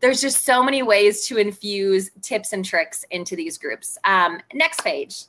there's 0.00 0.20
just 0.20 0.44
so 0.44 0.62
many 0.62 0.82
ways 0.82 1.26
to 1.26 1.38
infuse 1.38 2.10
tips 2.20 2.52
and 2.52 2.64
tricks 2.64 3.04
into 3.10 3.36
these 3.36 3.58
groups. 3.58 3.98
Um, 4.04 4.40
next 4.52 4.84
page. 4.84 5.24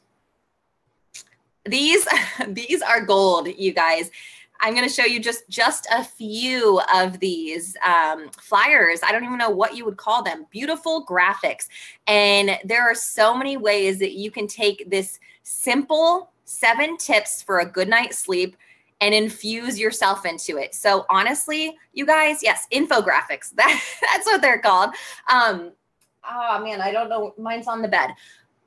These 1.65 2.05
these 2.47 2.81
are 2.81 3.05
gold, 3.05 3.47
you 3.47 3.73
guys. 3.73 4.11
I'm 4.59 4.73
going 4.73 4.87
to 4.87 4.93
show 4.93 5.05
you 5.05 5.19
just 5.19 5.47
just 5.49 5.87
a 5.91 6.03
few 6.03 6.81
of 6.93 7.19
these 7.19 7.75
um, 7.85 8.29
flyers. 8.39 9.01
I 9.03 9.11
don't 9.11 9.23
even 9.23 9.37
know 9.37 9.49
what 9.49 9.75
you 9.75 9.85
would 9.85 9.97
call 9.97 10.23
them. 10.23 10.45
Beautiful 10.49 11.05
graphics, 11.05 11.67
and 12.07 12.57
there 12.63 12.81
are 12.81 12.95
so 12.95 13.35
many 13.35 13.57
ways 13.57 13.99
that 13.99 14.13
you 14.13 14.31
can 14.31 14.47
take 14.47 14.89
this 14.89 15.19
simple 15.43 16.31
seven 16.45 16.97
tips 16.97 17.41
for 17.41 17.59
a 17.59 17.65
good 17.65 17.89
night's 17.89 18.19
sleep 18.19 18.55
and 19.01 19.13
infuse 19.13 19.79
yourself 19.79 20.25
into 20.25 20.57
it. 20.57 20.73
So 20.73 21.05
honestly, 21.09 21.77
you 21.93 22.05
guys, 22.05 22.41
yes, 22.41 22.67
infographics. 22.71 23.51
That 23.55 23.81
that's 24.01 24.25
what 24.25 24.41
they're 24.41 24.59
called. 24.59 24.91
Um, 25.31 25.71
oh 26.29 26.63
man, 26.63 26.81
I 26.81 26.91
don't 26.91 27.09
know. 27.09 27.33
Mine's 27.37 27.67
on 27.67 27.81
the 27.81 27.87
bed. 27.87 28.11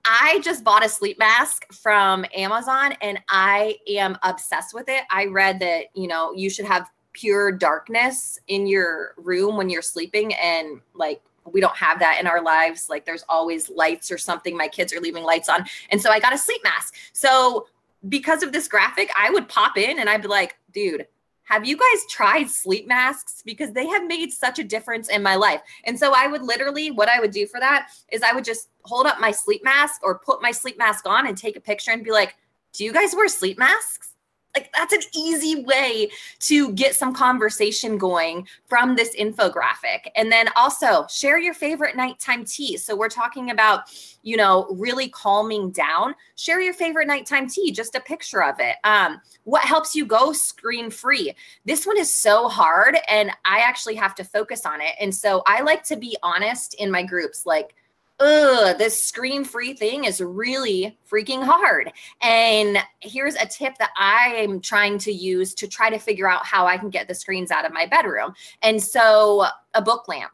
I 0.09 0.41
just 0.43 0.65
bought 0.65 0.85
a 0.85 0.89
sleep 0.89 1.19
mask 1.19 1.71
from 1.71 2.25
Amazon 2.35 2.95
and 3.03 3.21
I 3.29 3.77
am 3.87 4.17
obsessed 4.23 4.75
with 4.75 4.89
it. 4.89 5.03
I 5.11 5.27
read 5.27 5.61
that, 5.61 5.87
you 5.95 6.09
know, 6.09 6.33
you 6.33 6.49
should 6.49 6.65
have 6.65 6.89
pure 7.13 7.53
darkness 7.53 8.41
in 8.49 8.67
your 8.67 9.13
room 9.19 9.57
when 9.57 9.69
you're 9.69 9.83
sleeping 9.83 10.33
and 10.35 10.81
like 10.95 11.21
we 11.45 11.61
don't 11.61 11.77
have 11.77 11.99
that 11.99 12.19
in 12.21 12.27
our 12.27 12.43
lives. 12.43 12.89
Like 12.89 13.05
there's 13.05 13.25
always 13.29 13.69
lights 13.69 14.11
or 14.11 14.17
something 14.17 14.57
my 14.57 14.69
kids 14.69 14.95
are 14.95 15.01
leaving 15.01 15.25
lights 15.25 15.51
on. 15.51 15.67
And 15.91 16.01
so 16.01 16.11
i 16.11 16.19
got 16.19 16.33
a 16.33 16.39
sleep 16.39 16.63
mask. 16.65 16.95
So 17.13 17.67
because 18.09 18.43
of 18.43 18.53
this 18.53 18.69
graphic 18.69 19.11
i 19.19 19.31
would 19.31 19.49
pop 19.49 19.77
in 19.77 19.99
and 19.99 20.09
i'd 20.09 20.23
be 20.23 20.29
like 20.29 20.57
dude 20.73 21.07
have 21.49 21.67
you 21.67 21.77
guys 21.77 22.07
tried 22.11 22.51
sleep 22.51 22.87
masks? 22.87 23.43
Because 23.45 23.73
they 23.73 23.87
have 23.87 24.07
made 24.07 24.33
such 24.33 24.59
a 24.59 24.65
difference 24.65 25.09
in 25.09 25.23
my 25.23 25.35
life. 25.35 25.61
And 25.85 25.99
so 25.99 26.13
i 26.15 26.27
would 26.27 26.43
literally 26.43 26.91
what 26.91 27.09
i 27.09 27.21
would 27.21 27.31
do 27.31 27.47
for 27.47 27.61
that 27.61 27.89
is 28.11 28.23
i 28.23 28.33
would 28.33 28.45
just 28.45 28.69
hold 28.83 29.07
up 29.07 29.21
my 29.21 29.31
sleep 29.31 29.65
mask 29.65 30.01
or 30.03 30.19
put 30.19 30.43
my 30.43 30.51
sleep 30.51 30.79
mask 30.79 31.07
on 31.07 31.27
and 31.27 31.37
take 31.37 31.57
a 31.57 31.61
picture 31.61 31.91
and 31.91 32.05
be 32.05 32.11
like 32.11 32.37
do 32.73 32.85
you 32.85 32.93
guys 32.93 33.15
wear 33.15 33.29
sleep 33.29 33.59
masks 33.59 34.15
like 34.59 34.73
that's 34.73 34.93
an 34.93 35.11
easy 35.15 35.63
way 35.63 36.11
to 36.41 36.73
get 36.73 36.95
some 36.95 37.15
conversation 37.15 37.97
going 37.99 38.47
from 38.67 38.97
this 38.97 39.15
infographic. 39.17 40.11
And 40.17 40.31
then 40.33 40.49
also 40.57 41.07
share 41.09 41.39
your 41.39 41.55
favorite 41.55 41.97
nighttime 41.97 42.45
tea. 42.45 42.77
So 42.77 42.97
we're 42.97 43.09
talking 43.09 43.51
about, 43.51 43.85
you 44.23 44.37
know, 44.37 44.67
really 44.71 45.09
calming 45.09 45.71
down. 45.71 46.15
Share 46.37 46.61
your 46.61 46.75
favorite 46.75 47.07
nighttime 47.07 47.49
tea, 47.49 47.71
just 47.71 47.95
a 47.95 48.01
picture 48.01 48.43
of 48.43 48.57
it. 48.59 48.77
Um, 48.85 49.21
what 49.45 49.63
helps 49.63 49.95
you 49.95 50.05
go 50.05 50.33
screen 50.33 50.91
free? 50.91 51.35
This 51.65 51.87
one 51.87 51.99
is 51.99 52.13
so 52.13 52.49
hard 52.49 52.99
and 53.09 53.31
I 53.45 53.61
actually 53.61 53.95
have 53.95 54.15
to 54.17 54.25
focus 54.25 54.67
on 54.67 54.81
it. 54.81 54.95
And 55.01 55.15
so 55.15 55.43
I 55.47 55.63
like 55.63 55.85
to 55.85 55.97
be 55.97 56.17
honest 56.23 56.75
in 56.75 56.91
my 56.91 57.03
groups 57.03 57.47
like 57.47 57.75
ugh, 58.21 58.77
this 58.79 59.03
screen 59.03 59.45
free 59.45 59.75
thing 59.75 60.05
is 60.05 60.21
really 60.21 60.99
freaking 61.11 61.45
hard. 61.45 61.93
And 62.21 62.79
here's 63.01 63.37
a 63.37 63.47
tip 63.47 63.79
that 63.79 63.91
I'm 63.97 64.61
trying 64.61 64.99
to 64.99 65.13
use 65.13 65.55
to 65.55 65.69
try 65.69 65.91
to 65.91 65.99
figure 65.99 66.29
out 66.29 66.45
how 66.45 66.67
I 66.67 66.79
can 66.79 66.91
get 66.91 67.09
the 67.09 67.15
screens 67.15 67.51
out 67.51 67.65
of 67.65 67.73
my 67.73 67.87
bedroom. 67.87 68.35
And 68.63 68.83
so, 68.83 69.47
a 69.75 69.83
book 69.83 70.09
lamp. 70.09 70.33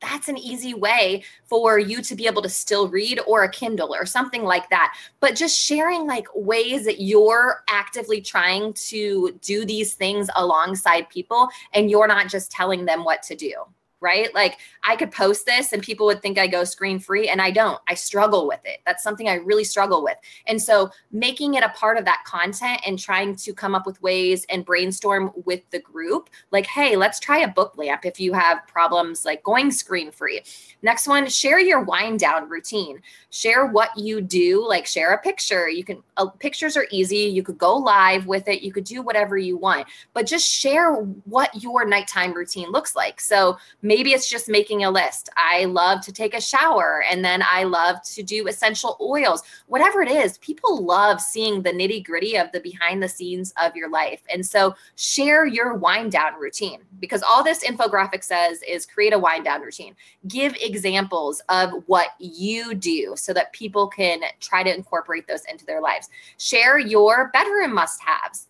That's 0.00 0.28
an 0.28 0.38
easy 0.38 0.74
way 0.74 1.24
for 1.42 1.76
you 1.80 2.02
to 2.02 2.14
be 2.14 2.28
able 2.28 2.42
to 2.42 2.48
still 2.48 2.88
read 2.88 3.18
or 3.26 3.42
a 3.42 3.50
Kindle 3.50 3.92
or 3.92 4.06
something 4.06 4.44
like 4.44 4.70
that. 4.70 4.94
But 5.18 5.34
just 5.34 5.58
sharing 5.58 6.06
like 6.06 6.28
ways 6.36 6.84
that 6.84 7.00
you're 7.00 7.64
actively 7.68 8.20
trying 8.20 8.74
to 8.74 9.36
do 9.42 9.64
these 9.64 9.94
things 9.94 10.30
alongside 10.36 11.08
people 11.08 11.48
and 11.74 11.90
you're 11.90 12.06
not 12.06 12.28
just 12.28 12.52
telling 12.52 12.84
them 12.84 13.04
what 13.04 13.24
to 13.24 13.34
do 13.34 13.54
right? 14.00 14.32
Like 14.34 14.58
I 14.84 14.96
could 14.96 15.10
post 15.10 15.46
this 15.46 15.72
and 15.72 15.82
people 15.82 16.06
would 16.06 16.22
think 16.22 16.38
I 16.38 16.46
go 16.46 16.64
screen 16.64 16.98
free 16.98 17.28
and 17.28 17.42
I 17.42 17.50
don't. 17.50 17.80
I 17.88 17.94
struggle 17.94 18.46
with 18.46 18.60
it. 18.64 18.78
That's 18.86 19.02
something 19.02 19.28
I 19.28 19.34
really 19.34 19.64
struggle 19.64 20.02
with. 20.04 20.16
And 20.46 20.60
so 20.60 20.90
making 21.10 21.54
it 21.54 21.64
a 21.64 21.70
part 21.70 21.98
of 21.98 22.04
that 22.04 22.22
content 22.24 22.80
and 22.86 22.98
trying 22.98 23.34
to 23.36 23.52
come 23.52 23.74
up 23.74 23.86
with 23.86 24.00
ways 24.02 24.46
and 24.50 24.64
brainstorm 24.64 25.32
with 25.44 25.68
the 25.70 25.80
group 25.80 26.30
like, 26.52 26.66
hey, 26.66 26.96
let's 26.96 27.18
try 27.18 27.38
a 27.38 27.48
book 27.48 27.76
lamp 27.76 28.04
if 28.04 28.20
you 28.20 28.32
have 28.32 28.66
problems 28.68 29.24
like 29.24 29.42
going 29.42 29.70
screen 29.70 30.10
free. 30.10 30.42
Next 30.82 31.08
one, 31.08 31.28
share 31.28 31.58
your 31.58 31.82
wind 31.82 32.20
down 32.20 32.48
routine. 32.48 33.00
Share 33.30 33.66
what 33.66 33.90
you 33.96 34.20
do, 34.20 34.66
like 34.66 34.86
share 34.86 35.12
a 35.12 35.18
picture. 35.18 35.68
You 35.68 35.82
can, 35.82 36.02
uh, 36.16 36.26
pictures 36.38 36.76
are 36.76 36.86
easy. 36.90 37.16
You 37.16 37.42
could 37.42 37.58
go 37.58 37.76
live 37.76 38.26
with 38.26 38.46
it. 38.48 38.62
You 38.62 38.72
could 38.72 38.84
do 38.84 39.02
whatever 39.02 39.36
you 39.36 39.56
want, 39.56 39.88
but 40.14 40.26
just 40.26 40.48
share 40.48 40.94
what 40.94 41.62
your 41.62 41.84
nighttime 41.84 42.32
routine 42.32 42.70
looks 42.70 42.94
like. 42.94 43.20
So 43.20 43.58
maybe 43.88 44.12
it's 44.12 44.28
just 44.28 44.50
making 44.50 44.84
a 44.84 44.90
list. 44.90 45.30
I 45.34 45.64
love 45.64 46.02
to 46.02 46.12
take 46.12 46.34
a 46.34 46.40
shower 46.42 47.02
and 47.10 47.24
then 47.24 47.42
I 47.42 47.64
love 47.64 48.02
to 48.02 48.22
do 48.22 48.46
essential 48.46 48.98
oils, 49.00 49.42
whatever 49.66 50.02
it 50.02 50.10
is. 50.10 50.36
People 50.38 50.84
love 50.84 51.22
seeing 51.22 51.62
the 51.62 51.70
nitty 51.70 52.04
gritty 52.04 52.36
of 52.36 52.52
the 52.52 52.60
behind 52.60 53.02
the 53.02 53.08
scenes 53.08 53.54
of 53.56 53.74
your 53.74 53.88
life. 53.88 54.20
And 54.30 54.44
so 54.44 54.76
share 54.96 55.46
your 55.46 55.72
wind 55.72 56.12
down 56.12 56.38
routine 56.38 56.82
because 57.00 57.22
all 57.22 57.42
this 57.42 57.64
infographic 57.64 58.22
says 58.22 58.60
is 58.68 58.84
create 58.84 59.14
a 59.14 59.18
wind 59.18 59.46
down 59.46 59.62
routine. 59.62 59.96
Give 60.26 60.54
examples 60.60 61.40
of 61.48 61.70
what 61.86 62.08
you 62.18 62.74
do 62.74 63.14
so 63.16 63.32
that 63.32 63.54
people 63.54 63.88
can 63.88 64.20
try 64.38 64.62
to 64.62 64.74
incorporate 64.74 65.26
those 65.26 65.46
into 65.50 65.64
their 65.64 65.80
lives. 65.80 66.10
Share 66.36 66.78
your 66.78 67.30
bedroom 67.32 67.74
must 67.74 68.02
haves. 68.02 68.48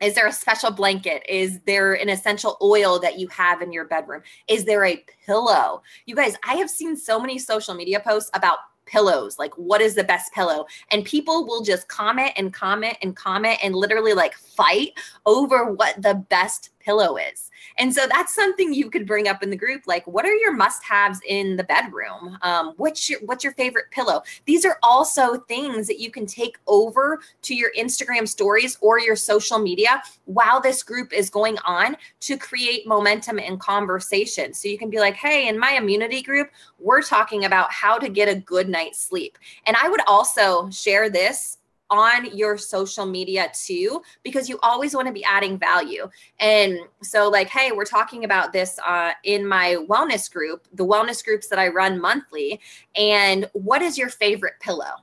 Is 0.00 0.14
there 0.14 0.26
a 0.26 0.32
special 0.32 0.70
blanket? 0.70 1.22
Is 1.28 1.60
there 1.66 1.94
an 1.94 2.08
essential 2.08 2.56
oil 2.60 2.98
that 3.00 3.18
you 3.18 3.28
have 3.28 3.62
in 3.62 3.72
your 3.72 3.84
bedroom? 3.84 4.22
Is 4.48 4.64
there 4.64 4.84
a 4.84 5.04
pillow? 5.24 5.82
You 6.06 6.14
guys, 6.14 6.36
I 6.46 6.54
have 6.54 6.70
seen 6.70 6.96
so 6.96 7.20
many 7.20 7.38
social 7.38 7.74
media 7.74 8.00
posts 8.00 8.30
about 8.34 8.58
pillows 8.86 9.38
like 9.38 9.54
what 9.54 9.80
is 9.80 9.94
the 9.94 10.04
best 10.04 10.30
pillow 10.34 10.66
and 10.90 11.06
people 11.06 11.46
will 11.46 11.62
just 11.62 11.88
comment 11.88 12.32
and 12.36 12.52
comment 12.52 12.96
and 13.00 13.16
comment 13.16 13.58
and 13.62 13.74
literally 13.74 14.12
like 14.12 14.34
fight 14.34 14.90
over 15.24 15.72
what 15.72 16.00
the 16.02 16.14
best 16.28 16.70
pillow 16.84 17.16
is 17.16 17.50
and 17.78 17.92
so 17.92 18.06
that's 18.06 18.34
something 18.34 18.72
you 18.72 18.90
could 18.90 19.06
bring 19.06 19.28
up 19.28 19.42
in 19.42 19.50
the 19.50 19.56
group. 19.56 19.82
Like, 19.86 20.06
what 20.06 20.24
are 20.24 20.34
your 20.34 20.52
must-haves 20.52 21.20
in 21.26 21.56
the 21.56 21.64
bedroom? 21.64 22.38
Um, 22.42 22.74
what's 22.76 23.08
your 23.10 23.20
what's 23.20 23.42
your 23.42 23.52
favorite 23.54 23.90
pillow? 23.90 24.22
These 24.46 24.64
are 24.64 24.78
also 24.82 25.38
things 25.48 25.86
that 25.86 26.00
you 26.00 26.10
can 26.10 26.26
take 26.26 26.58
over 26.66 27.20
to 27.42 27.54
your 27.54 27.72
Instagram 27.78 28.28
stories 28.28 28.78
or 28.80 29.00
your 29.00 29.16
social 29.16 29.58
media 29.58 30.02
while 30.26 30.60
this 30.60 30.82
group 30.82 31.12
is 31.12 31.30
going 31.30 31.58
on 31.64 31.96
to 32.20 32.36
create 32.36 32.86
momentum 32.86 33.38
and 33.38 33.60
conversation. 33.60 34.54
So 34.54 34.68
you 34.68 34.78
can 34.78 34.90
be 34.90 35.00
like, 35.00 35.14
hey, 35.14 35.48
in 35.48 35.58
my 35.58 35.72
immunity 35.72 36.22
group, 36.22 36.50
we're 36.78 37.02
talking 37.02 37.44
about 37.44 37.72
how 37.72 37.98
to 37.98 38.08
get 38.08 38.28
a 38.28 38.36
good 38.40 38.68
night's 38.68 39.00
sleep. 39.00 39.38
And 39.66 39.76
I 39.80 39.88
would 39.88 40.02
also 40.06 40.70
share 40.70 41.10
this 41.10 41.58
on 41.90 42.36
your 42.36 42.56
social 42.56 43.06
media 43.06 43.50
too 43.52 44.02
because 44.22 44.48
you 44.48 44.58
always 44.62 44.94
want 44.94 45.06
to 45.06 45.12
be 45.12 45.24
adding 45.24 45.58
value. 45.58 46.08
And 46.40 46.78
so 47.02 47.28
like 47.28 47.48
hey 47.48 47.72
we're 47.72 47.84
talking 47.84 48.24
about 48.24 48.52
this 48.52 48.78
uh, 48.86 49.12
in 49.24 49.46
my 49.46 49.76
wellness 49.88 50.32
group 50.32 50.66
the 50.72 50.86
wellness 50.86 51.24
groups 51.24 51.48
that 51.48 51.58
i 51.58 51.68
run 51.68 52.00
monthly 52.00 52.60
and 52.96 53.48
what 53.52 53.82
is 53.82 53.98
your 53.98 54.08
favorite 54.08 54.54
pillow? 54.60 54.94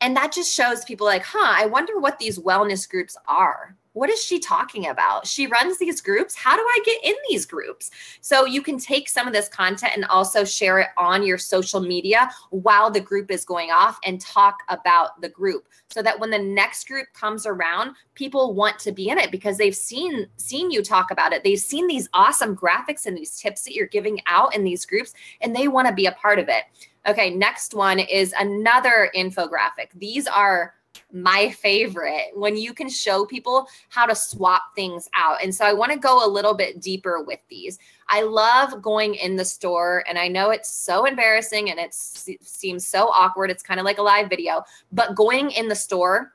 And 0.00 0.16
that 0.16 0.32
just 0.32 0.54
shows 0.54 0.84
people 0.84 1.06
like 1.06 1.24
huh 1.24 1.54
i 1.58 1.66
wonder 1.66 1.98
what 1.98 2.18
these 2.18 2.38
wellness 2.38 2.88
groups 2.88 3.16
are 3.26 3.76
what 3.94 4.10
is 4.10 4.22
she 4.22 4.38
talking 4.38 4.88
about? 4.88 5.26
She 5.26 5.46
runs 5.46 5.78
these 5.78 6.00
groups. 6.00 6.34
How 6.34 6.56
do 6.56 6.62
I 6.62 6.78
get 6.84 7.04
in 7.04 7.14
these 7.28 7.46
groups? 7.46 7.90
So 8.20 8.44
you 8.44 8.60
can 8.60 8.76
take 8.76 9.08
some 9.08 9.26
of 9.26 9.32
this 9.32 9.48
content 9.48 9.92
and 9.94 10.04
also 10.06 10.44
share 10.44 10.80
it 10.80 10.88
on 10.96 11.24
your 11.24 11.38
social 11.38 11.80
media 11.80 12.28
while 12.50 12.90
the 12.90 13.00
group 13.00 13.30
is 13.30 13.44
going 13.44 13.70
off 13.70 13.98
and 14.04 14.20
talk 14.20 14.58
about 14.68 15.20
the 15.20 15.28
group 15.28 15.68
so 15.90 16.02
that 16.02 16.18
when 16.18 16.30
the 16.30 16.38
next 16.38 16.88
group 16.88 17.06
comes 17.14 17.46
around, 17.46 17.94
people 18.14 18.52
want 18.52 18.80
to 18.80 18.90
be 18.90 19.08
in 19.08 19.18
it 19.18 19.30
because 19.30 19.56
they've 19.56 19.76
seen 19.76 20.26
seen 20.36 20.72
you 20.72 20.82
talk 20.82 21.12
about 21.12 21.32
it. 21.32 21.44
They've 21.44 21.58
seen 21.58 21.86
these 21.86 22.08
awesome 22.12 22.56
graphics 22.56 23.06
and 23.06 23.16
these 23.16 23.38
tips 23.38 23.62
that 23.62 23.74
you're 23.74 23.86
giving 23.86 24.20
out 24.26 24.54
in 24.56 24.64
these 24.64 24.84
groups 24.84 25.14
and 25.40 25.54
they 25.54 25.68
want 25.68 25.86
to 25.86 25.94
be 25.94 26.06
a 26.06 26.12
part 26.12 26.40
of 26.40 26.48
it. 26.48 26.64
Okay, 27.06 27.30
next 27.30 27.74
one 27.74 28.00
is 28.00 28.34
another 28.38 29.10
infographic. 29.14 29.90
These 29.94 30.26
are 30.26 30.74
my 31.12 31.50
favorite 31.50 32.30
when 32.34 32.56
you 32.56 32.74
can 32.74 32.88
show 32.88 33.24
people 33.24 33.66
how 33.88 34.06
to 34.06 34.14
swap 34.14 34.62
things 34.74 35.08
out. 35.14 35.42
And 35.42 35.54
so 35.54 35.64
I 35.64 35.72
want 35.72 35.92
to 35.92 35.98
go 35.98 36.24
a 36.24 36.28
little 36.28 36.54
bit 36.54 36.80
deeper 36.80 37.22
with 37.22 37.40
these. 37.48 37.78
I 38.08 38.22
love 38.22 38.82
going 38.82 39.14
in 39.14 39.36
the 39.36 39.44
store, 39.44 40.04
and 40.08 40.18
I 40.18 40.28
know 40.28 40.50
it's 40.50 40.70
so 40.70 41.04
embarrassing 41.06 41.70
and 41.70 41.78
it 41.78 41.94
seems 41.94 42.86
so 42.86 43.08
awkward. 43.08 43.50
It's 43.50 43.62
kind 43.62 43.80
of 43.80 43.84
like 43.84 43.98
a 43.98 44.02
live 44.02 44.28
video, 44.28 44.62
but 44.92 45.14
going 45.14 45.50
in 45.52 45.68
the 45.68 45.74
store, 45.74 46.32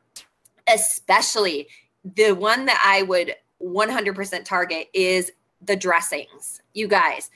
especially 0.68 1.68
the 2.16 2.32
one 2.32 2.66
that 2.66 2.82
I 2.86 3.04
would 3.04 3.36
100% 3.62 4.46
target 4.46 4.88
is 4.94 5.32
the 5.62 5.76
dressings. 5.76 6.62
You 6.74 6.88
guys, 6.88 7.30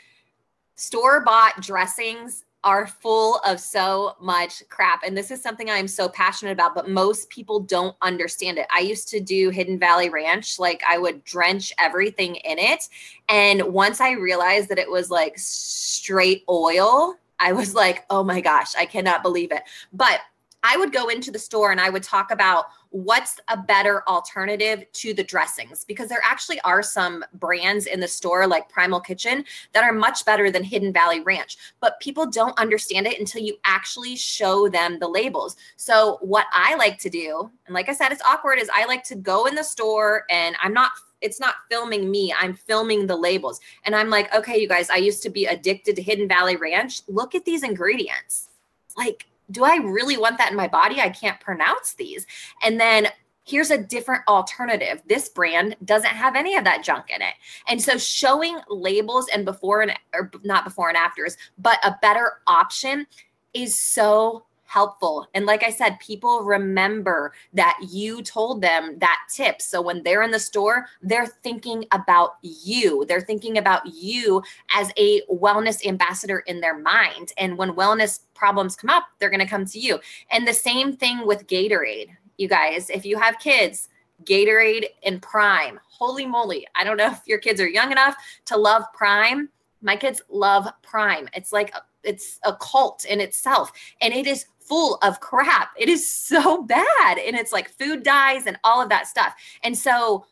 store 0.75 1.21
bought 1.21 1.61
dressings 1.61 2.45
are 2.63 2.87
full 2.87 3.37
of 3.39 3.59
so 3.59 4.15
much 4.21 4.63
crap. 4.69 5.03
And 5.03 5.17
this 5.17 5.31
is 5.31 5.41
something 5.41 5.69
I'm 5.69 5.87
so 5.87 6.07
passionate 6.09 6.51
about, 6.51 6.75
but 6.75 6.89
most 6.89 7.29
people 7.29 7.59
don't 7.59 7.95
understand 8.01 8.57
it. 8.57 8.67
I 8.73 8.79
used 8.79 9.09
to 9.09 9.19
do 9.19 9.49
Hidden 9.49 9.79
Valley 9.79 10.09
Ranch, 10.09 10.59
like 10.59 10.81
I 10.87 10.97
would 10.97 11.23
drench 11.23 11.73
everything 11.79 12.35
in 12.35 12.59
it. 12.59 12.87
And 13.29 13.61
once 13.63 13.99
I 13.99 14.11
realized 14.11 14.69
that 14.69 14.79
it 14.79 14.89
was 14.89 15.09
like 15.09 15.33
straight 15.37 16.43
oil, 16.49 17.15
I 17.39 17.51
was 17.51 17.75
like, 17.75 18.05
oh 18.09 18.23
my 18.23 18.39
gosh, 18.39 18.75
I 18.75 18.85
cannot 18.85 19.23
believe 19.23 19.51
it. 19.51 19.63
But 19.91 20.21
I 20.63 20.77
would 20.77 20.93
go 20.93 21.09
into 21.09 21.29
the 21.29 21.39
store 21.39 21.71
and 21.71 21.79
I 21.79 21.89
would 21.89 22.03
talk 22.03 22.31
about 22.31 22.65
what's 22.89 23.39
a 23.49 23.57
better 23.57 24.07
alternative 24.07 24.85
to 24.93 25.13
the 25.13 25.23
dressings 25.23 25.83
because 25.83 26.07
there 26.09 26.21
actually 26.23 26.59
are 26.61 26.81
some 26.81 27.25
brands 27.33 27.87
in 27.87 27.99
the 27.99 28.07
store 28.07 28.47
like 28.47 28.69
Primal 28.69 28.99
Kitchen 28.99 29.43
that 29.73 29.83
are 29.83 29.91
much 29.91 30.23
better 30.25 30.51
than 30.51 30.63
Hidden 30.63 30.93
Valley 30.93 31.21
Ranch, 31.21 31.57
but 31.81 31.99
people 31.99 32.25
don't 32.25 32.57
understand 32.57 33.07
it 33.07 33.19
until 33.19 33.41
you 33.41 33.57
actually 33.65 34.15
show 34.15 34.69
them 34.69 34.99
the 34.99 35.07
labels. 35.07 35.57
So, 35.75 36.17
what 36.21 36.45
I 36.53 36.75
like 36.75 36.99
to 36.99 37.09
do, 37.09 37.49
and 37.65 37.73
like 37.73 37.89
I 37.89 37.93
said, 37.93 38.11
it's 38.11 38.21
awkward, 38.21 38.59
is 38.59 38.69
I 38.73 38.85
like 38.85 39.03
to 39.05 39.15
go 39.15 39.45
in 39.45 39.55
the 39.55 39.63
store 39.63 40.25
and 40.29 40.55
I'm 40.61 40.73
not 40.73 40.91
it's 41.21 41.39
not 41.39 41.55
filming 41.71 42.11
me 42.11 42.35
i'm 42.37 42.53
filming 42.53 43.07
the 43.07 43.15
labels. 43.15 43.61
And 43.85 43.95
i'm 43.95 44.09
like 44.09 44.33
okay 44.35 44.59
you 44.59 44.67
guys 44.67 44.89
i 44.89 44.97
used 44.97 45.23
to 45.23 45.29
be 45.29 45.45
addicted 45.45 45.95
to 45.95 46.01
hidden 46.01 46.27
valley 46.27 46.57
ranch. 46.57 47.01
Look 47.07 47.33
at 47.33 47.45
these 47.45 47.63
ingredients. 47.63 48.49
Like 48.97 49.25
do 49.53 49.63
I 49.63 49.77
really 49.77 50.17
want 50.17 50.37
that 50.39 50.51
in 50.51 50.57
my 50.57 50.67
body? 50.67 50.99
I 50.99 51.09
can't 51.09 51.39
pronounce 51.39 51.93
these. 51.93 52.25
And 52.61 52.79
then 52.79 53.07
here's 53.45 53.71
a 53.71 53.77
different 53.77 54.23
alternative. 54.27 55.01
This 55.07 55.29
brand 55.29 55.75
doesn't 55.83 56.09
have 56.09 56.35
any 56.35 56.55
of 56.55 56.63
that 56.63 56.83
junk 56.83 57.05
in 57.09 57.21
it. 57.21 57.33
And 57.67 57.81
so 57.81 57.97
showing 57.97 58.57
labels 58.69 59.27
and 59.33 59.45
before 59.45 59.81
and 59.81 59.93
or 60.13 60.31
not 60.43 60.63
before 60.63 60.89
and 60.89 60.97
afters, 60.97 61.37
but 61.57 61.77
a 61.83 61.95
better 62.01 62.33
option 62.47 63.05
is 63.53 63.79
so 63.79 64.45
helpful. 64.73 65.27
And 65.35 65.45
like 65.45 65.63
I 65.63 65.69
said, 65.69 65.99
people 65.99 66.41
remember 66.41 67.33
that 67.53 67.77
you 67.87 68.23
told 68.23 68.61
them 68.61 68.97
that 68.99 69.19
tip. 69.29 69.61
So 69.61 69.83
when 69.83 70.01
they're 70.01 70.23
in 70.23 70.31
the 70.31 70.39
store, 70.39 70.87
they're 71.03 71.27
thinking 71.27 71.85
about 71.91 72.37
you. 72.41 73.05
They're 73.07 73.21
thinking 73.21 73.59
about 73.59 73.85
you 73.85 74.41
as 74.73 74.91
a 74.97 75.21
wellness 75.31 75.85
ambassador 75.85 76.39
in 76.39 76.59
their 76.59 76.77
mind. 76.77 77.33
And 77.37 77.55
when 77.55 77.73
wellness 77.73 78.21
problems 78.33 78.75
come 78.75 78.89
up, 78.89 79.03
they're 79.19 79.29
going 79.29 79.39
to 79.39 79.45
come 79.45 79.65
to 79.65 79.79
you. 79.79 79.99
And 80.31 80.47
the 80.47 80.53
same 80.53 80.97
thing 80.97 81.27
with 81.27 81.45
Gatorade 81.45 82.09
you 82.37 82.47
guys. 82.47 82.89
If 82.89 83.05
you 83.05 83.19
have 83.19 83.37
kids, 83.37 83.89
Gatorade 84.25 84.85
and 85.05 85.21
Prime. 85.21 85.79
Holy 85.87 86.25
moly. 86.25 86.67
I 86.75 86.83
don't 86.83 86.97
know 86.97 87.11
if 87.11 87.21
your 87.27 87.37
kids 87.37 87.61
are 87.61 87.67
young 87.69 87.91
enough 87.91 88.15
to 88.45 88.57
love 88.57 88.83
Prime. 88.93 89.49
My 89.83 89.95
kids 89.95 90.21
love 90.29 90.67
Prime. 90.81 91.27
It's 91.35 91.51
like 91.51 91.73
it's 92.03 92.39
a 92.43 92.53
cult 92.55 93.05
in 93.05 93.21
itself 93.21 93.71
and 94.01 94.13
it 94.13 94.27
is 94.27 94.45
full 94.67 94.97
of 95.01 95.19
crap. 95.19 95.71
It 95.77 95.89
is 95.89 96.09
so 96.09 96.63
bad 96.63 97.17
and 97.17 97.35
it's 97.35 97.51
like 97.51 97.69
food 97.69 98.03
dyes 98.03 98.45
and 98.45 98.57
all 98.63 98.81
of 98.81 98.89
that 98.89 99.07
stuff. 99.07 99.35
And 99.63 99.77
so 99.77 100.25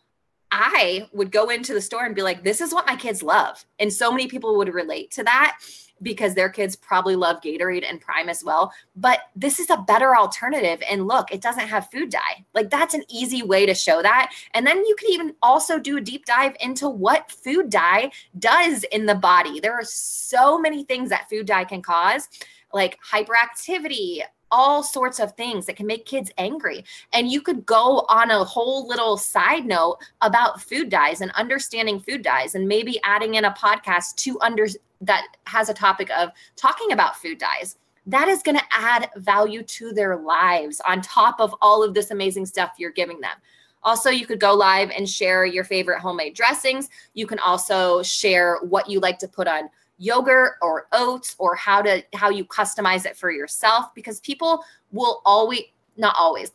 I 0.51 1.07
would 1.13 1.31
go 1.31 1.49
into 1.49 1.73
the 1.73 1.81
store 1.81 2.05
and 2.05 2.13
be 2.13 2.21
like, 2.21 2.43
this 2.43 2.59
is 2.59 2.73
what 2.73 2.85
my 2.85 2.95
kids 2.95 3.23
love. 3.23 3.65
And 3.79 3.91
so 3.91 4.11
many 4.11 4.27
people 4.27 4.57
would 4.57 4.73
relate 4.73 5.11
to 5.11 5.23
that 5.23 5.57
because 6.01 6.33
their 6.33 6.49
kids 6.49 6.75
probably 6.75 7.15
love 7.15 7.41
Gatorade 7.41 7.87
and 7.87 8.01
Prime 8.01 8.29
as 8.29 8.43
well. 8.43 8.73
But 8.95 9.19
this 9.35 9.59
is 9.59 9.69
a 9.69 9.77
better 9.77 10.15
alternative. 10.15 10.81
And 10.89 11.07
look, 11.07 11.31
it 11.31 11.41
doesn't 11.41 11.67
have 11.67 11.91
food 11.91 12.09
dye. 12.09 12.45
Like 12.53 12.69
that's 12.69 12.93
an 12.93 13.03
easy 13.09 13.43
way 13.43 13.65
to 13.65 13.73
show 13.73 14.01
that. 14.01 14.33
And 14.53 14.65
then 14.65 14.77
you 14.77 14.95
could 14.97 15.09
even 15.09 15.35
also 15.41 15.79
do 15.79 15.97
a 15.97 16.01
deep 16.01 16.25
dive 16.25 16.55
into 16.59 16.89
what 16.89 17.31
food 17.31 17.69
dye 17.69 18.11
does 18.37 18.83
in 18.85 19.05
the 19.05 19.15
body. 19.15 19.59
There 19.59 19.73
are 19.73 19.85
so 19.85 20.59
many 20.59 20.83
things 20.83 21.09
that 21.09 21.29
food 21.29 21.45
dye 21.45 21.65
can 21.65 21.81
cause, 21.81 22.27
like 22.73 22.99
hyperactivity, 23.01 24.21
all 24.51 24.84
sorts 24.84 25.19
of 25.19 25.31
things 25.34 25.65
that 25.65 25.75
can 25.75 25.88
make 25.88 26.05
kids 26.05 26.31
angry. 26.38 26.84
And 27.13 27.31
you 27.31 27.41
could 27.41 27.65
go 27.65 28.05
on 28.10 28.31
a 28.31 28.43
whole 28.43 28.88
little 28.88 29.17
side 29.17 29.65
note 29.65 29.97
about 30.21 30.62
food 30.62 30.89
dyes 30.89 31.21
and 31.21 31.31
understanding 31.31 31.99
food 31.99 32.21
dyes 32.21 32.55
and 32.55 32.67
maybe 32.67 32.99
adding 33.03 33.36
in 33.36 33.45
a 33.45 33.51
podcast 33.51 34.15
to 34.17 34.39
under 34.41 34.67
that 35.01 35.25
has 35.45 35.69
a 35.69 35.73
topic 35.73 36.10
of 36.12 36.29
talking 36.55 36.91
about 36.91 37.15
food 37.15 37.39
dyes. 37.39 37.77
That 38.05 38.27
is 38.27 38.43
going 38.43 38.57
to 38.57 38.65
add 38.71 39.10
value 39.17 39.63
to 39.63 39.93
their 39.93 40.17
lives 40.17 40.81
on 40.88 41.01
top 41.01 41.39
of 41.39 41.55
all 41.62 41.84
of 41.84 41.93
this 41.93 42.12
amazing 42.12 42.45
stuff 42.45 42.73
you're 42.77 42.91
giving 42.91 43.21
them. 43.21 43.38
Also, 43.84 44.10
you 44.12 44.27
could 44.27 44.39
go 44.39 44.53
live 44.53 44.91
and 44.91 45.10
share 45.10 45.45
your 45.45 45.63
favorite 45.63 45.99
homemade 45.99 46.36
dressings. 46.36 46.89
You 47.13 47.25
can 47.25 47.39
also 47.39 48.03
share 48.03 48.60
what 48.62 48.89
you 48.89 48.99
like 48.99 49.17
to 49.19 49.27
put 49.27 49.47
on 49.47 49.69
yogurt 50.01 50.53
or 50.63 50.87
oats 50.93 51.35
or 51.37 51.55
how 51.55 51.79
to 51.81 52.03
how 52.15 52.29
you 52.29 52.43
customize 52.43 53.05
it 53.05 53.15
for 53.15 53.29
yourself 53.29 53.93
because 53.93 54.19
people 54.21 54.63
will 54.91 55.21
always 55.25 55.61
not 55.95 56.15
always 56.17 56.51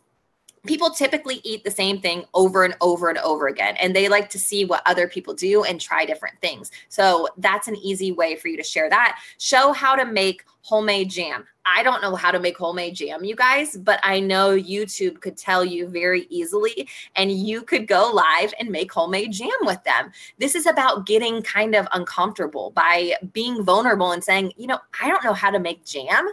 people 0.66 0.90
typically 0.90 1.40
eat 1.44 1.64
the 1.64 1.70
same 1.70 2.00
thing 2.00 2.24
over 2.34 2.64
and 2.64 2.76
over 2.80 3.08
and 3.08 3.18
over 3.18 3.48
again 3.48 3.76
and 3.76 3.94
they 3.94 4.08
like 4.08 4.28
to 4.30 4.38
see 4.38 4.64
what 4.64 4.82
other 4.86 5.08
people 5.08 5.34
do 5.34 5.64
and 5.64 5.80
try 5.80 6.04
different 6.04 6.38
things. 6.40 6.70
So 6.88 7.28
that's 7.38 7.68
an 7.68 7.76
easy 7.76 8.12
way 8.12 8.36
for 8.36 8.48
you 8.48 8.56
to 8.56 8.62
share 8.62 8.90
that. 8.90 9.20
Show 9.38 9.72
how 9.72 9.96
to 9.96 10.04
make 10.04 10.44
homemade 10.62 11.10
jam. 11.10 11.46
I 11.64 11.82
don't 11.82 12.02
know 12.02 12.14
how 12.16 12.30
to 12.30 12.40
make 12.40 12.56
homemade 12.56 12.94
jam 12.94 13.24
you 13.24 13.34
guys 13.34 13.76
but 13.76 13.98
i 14.02 14.20
know 14.20 14.56
youtube 14.56 15.20
could 15.20 15.36
tell 15.36 15.64
you 15.64 15.88
very 15.88 16.26
easily 16.30 16.88
and 17.16 17.30
you 17.30 17.62
could 17.62 17.86
go 17.86 18.10
live 18.12 18.54
and 18.58 18.68
make 18.70 18.92
homemade 18.92 19.32
jam 19.32 19.50
with 19.62 19.82
them. 19.84 20.12
This 20.38 20.54
is 20.54 20.66
about 20.66 21.06
getting 21.06 21.42
kind 21.42 21.74
of 21.74 21.86
uncomfortable 21.92 22.70
by 22.70 23.14
being 23.32 23.64
vulnerable 23.64 24.12
and 24.12 24.22
saying 24.22 24.52
you 24.56 24.66
know 24.66 24.78
i 25.00 25.08
don't 25.08 25.24
know 25.24 25.32
how 25.32 25.50
to 25.50 25.58
make 25.58 25.84
jam 25.84 26.28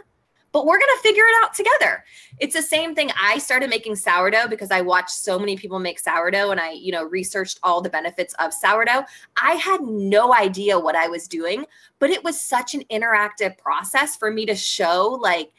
but 0.54 0.66
we're 0.66 0.78
going 0.78 0.96
to 0.96 1.02
figure 1.02 1.24
it 1.24 1.44
out 1.44 1.52
together. 1.52 2.04
It's 2.38 2.54
the 2.54 2.62
same 2.62 2.94
thing. 2.94 3.10
I 3.20 3.38
started 3.38 3.68
making 3.68 3.96
sourdough 3.96 4.46
because 4.48 4.70
I 4.70 4.82
watched 4.82 5.10
so 5.10 5.36
many 5.36 5.56
people 5.56 5.80
make 5.80 5.98
sourdough 5.98 6.52
and 6.52 6.60
I, 6.60 6.70
you 6.70 6.92
know, 6.92 7.02
researched 7.02 7.58
all 7.64 7.80
the 7.80 7.90
benefits 7.90 8.34
of 8.38 8.54
sourdough. 8.54 9.04
I 9.36 9.54
had 9.54 9.80
no 9.80 10.32
idea 10.32 10.78
what 10.78 10.94
I 10.94 11.08
was 11.08 11.26
doing, 11.26 11.66
but 11.98 12.10
it 12.10 12.22
was 12.22 12.40
such 12.40 12.72
an 12.74 12.84
interactive 12.84 13.58
process 13.58 14.14
for 14.14 14.30
me 14.30 14.46
to 14.46 14.54
show 14.54 15.18
like 15.20 15.50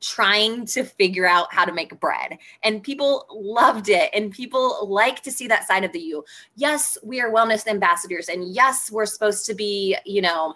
trying 0.00 0.64
to 0.66 0.84
figure 0.84 1.26
out 1.26 1.52
how 1.52 1.64
to 1.64 1.72
make 1.72 1.98
bread 1.98 2.38
and 2.62 2.82
people 2.82 3.26
loved 3.30 3.88
it 3.88 4.10
and 4.12 4.30
people 4.30 4.86
like 4.88 5.22
to 5.22 5.32
see 5.32 5.48
that 5.48 5.66
side 5.66 5.84
of 5.84 5.92
the 5.92 5.98
you 5.98 6.22
yes 6.54 6.98
we 7.02 7.18
are 7.18 7.32
wellness 7.32 7.66
ambassadors 7.66 8.28
and 8.28 8.54
yes 8.54 8.90
we're 8.90 9.06
supposed 9.06 9.46
to 9.46 9.54
be 9.54 9.96
you 10.04 10.20
know 10.20 10.54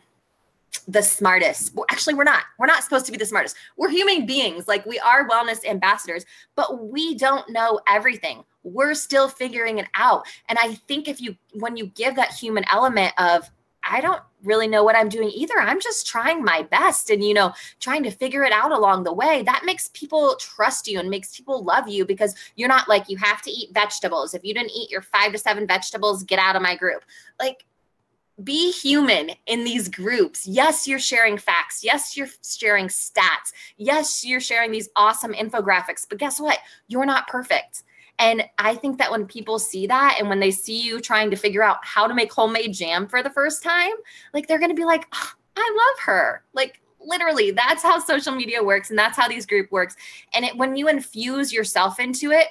the 0.87 1.03
smartest. 1.03 1.75
Well, 1.75 1.87
actually, 1.91 2.15
we're 2.15 2.25
not. 2.25 2.43
We're 2.59 2.67
not 2.67 2.83
supposed 2.83 3.07
to 3.07 3.13
be 3.13 3.19
the 3.19 3.27
smartest. 3.27 3.57
We're 3.77 3.91
human 3.91 4.27
beings. 4.27 4.69
Like 4.69 4.87
we 4.87 4.99
are 4.99 5.29
wellness 5.29 5.65
ambassadors, 5.65 6.25
but 6.55 6.85
we 6.85 7.15
don't 7.17 7.49
know 7.51 7.81
everything. 7.89 8.45
We're 8.63 8.95
still 8.95 9.29
figuring 9.29 9.79
it 9.79 9.87
out. 9.95 10.27
And 10.49 10.59
I 10.59 10.75
think 10.75 11.09
if 11.09 11.21
you, 11.21 11.37
when 11.55 11.77
you 11.77 11.87
give 11.87 12.17
that 12.17 12.33
human 12.33 12.65
element 12.71 13.15
of, 13.19 13.51
I 13.83 14.03
don't 14.03 14.21
really 14.43 14.69
know 14.69 14.85
what 14.85 14.95
I'm 14.95 15.09
doing 15.09 15.31
either. 15.31 15.59
I'm 15.59 15.81
just 15.81 16.07
trying 16.07 16.45
my 16.45 16.63
best 16.63 17.09
and, 17.09 17.25
you 17.25 17.33
know, 17.33 17.55
trying 17.81 18.03
to 18.03 18.11
figure 18.11 18.45
it 18.45 18.53
out 18.53 18.73
along 18.73 19.05
the 19.05 19.13
way. 19.13 19.43
That 19.43 19.63
makes 19.65 19.89
people 19.95 20.37
trust 20.39 20.87
you 20.87 21.01
and 21.01 21.09
makes 21.09 21.35
people 21.35 21.65
love 21.65 21.89
you 21.89 22.05
because 22.05 22.35
you're 22.57 22.69
not 22.69 22.89
like, 22.89 23.09
you 23.09 23.17
have 23.17 23.41
to 23.43 23.51
eat 23.51 23.73
vegetables. 23.73 24.35
If 24.35 24.45
you 24.45 24.53
didn't 24.53 24.73
eat 24.73 24.91
your 24.91 25.01
five 25.01 25.33
to 25.33 25.39
seven 25.39 25.67
vegetables, 25.67 26.25
get 26.25 26.39
out 26.39 26.57
of 26.57 26.63
my 26.63 26.77
group. 26.77 27.05
Like, 27.39 27.65
be 28.45 28.71
human 28.73 29.31
in 29.47 29.65
these 29.65 29.89
groups. 29.89 30.47
Yes, 30.47 30.87
you're 30.87 30.99
sharing 30.99 31.39
facts. 31.39 31.83
Yes, 31.85 32.17
you're 32.17 32.29
sharing 32.43 32.89
stats. 32.89 33.53
Yes, 33.77 34.25
you're 34.25 34.41
sharing 34.41 34.71
these 34.71 34.89
awesome 34.97 35.33
infographics. 35.33 36.07
But 36.09 36.19
guess 36.19 36.41
what? 36.41 36.59
You're 36.89 37.07
not 37.07 37.29
perfect. 37.29 37.83
And 38.19 38.45
I 38.59 38.75
think 38.75 38.99
that 38.99 39.11
when 39.11 39.27
people 39.27 39.59
see 39.59 39.87
that 39.87 40.17
and 40.19 40.29
when 40.29 40.41
they 40.41 40.51
see 40.51 40.79
you 40.79 41.01
trying 41.01 41.31
to 41.31 41.37
figure 41.37 41.63
out 41.63 41.79
how 41.83 42.07
to 42.07 42.15
make 42.15 42.33
homemade 42.33 42.75
jam 42.75 43.07
for 43.07 43.23
the 43.23 43.31
first 43.31 43.63
time, 43.63 43.93
like 44.35 44.47
they're 44.47 44.59
going 44.59 44.71
to 44.71 44.77
be 44.77 44.85
like, 44.85 45.07
oh, 45.15 45.33
I 45.57 45.77
love 45.77 46.05
her. 46.05 46.43
Like 46.53 46.81
literally, 47.01 47.51
that's 47.51 47.83
how 47.83 47.99
social 47.99 48.35
media 48.35 48.63
works 48.63 48.91
and 48.91 48.99
that's 48.99 49.17
how 49.17 49.27
these 49.27 49.47
group 49.47 49.73
works. 49.73 49.97
And 50.35 50.45
it, 50.45 50.57
when 50.57 50.77
you 50.77 50.89
infuse 50.89 51.51
yourself 51.51 51.99
into 51.99 52.31
it, 52.31 52.49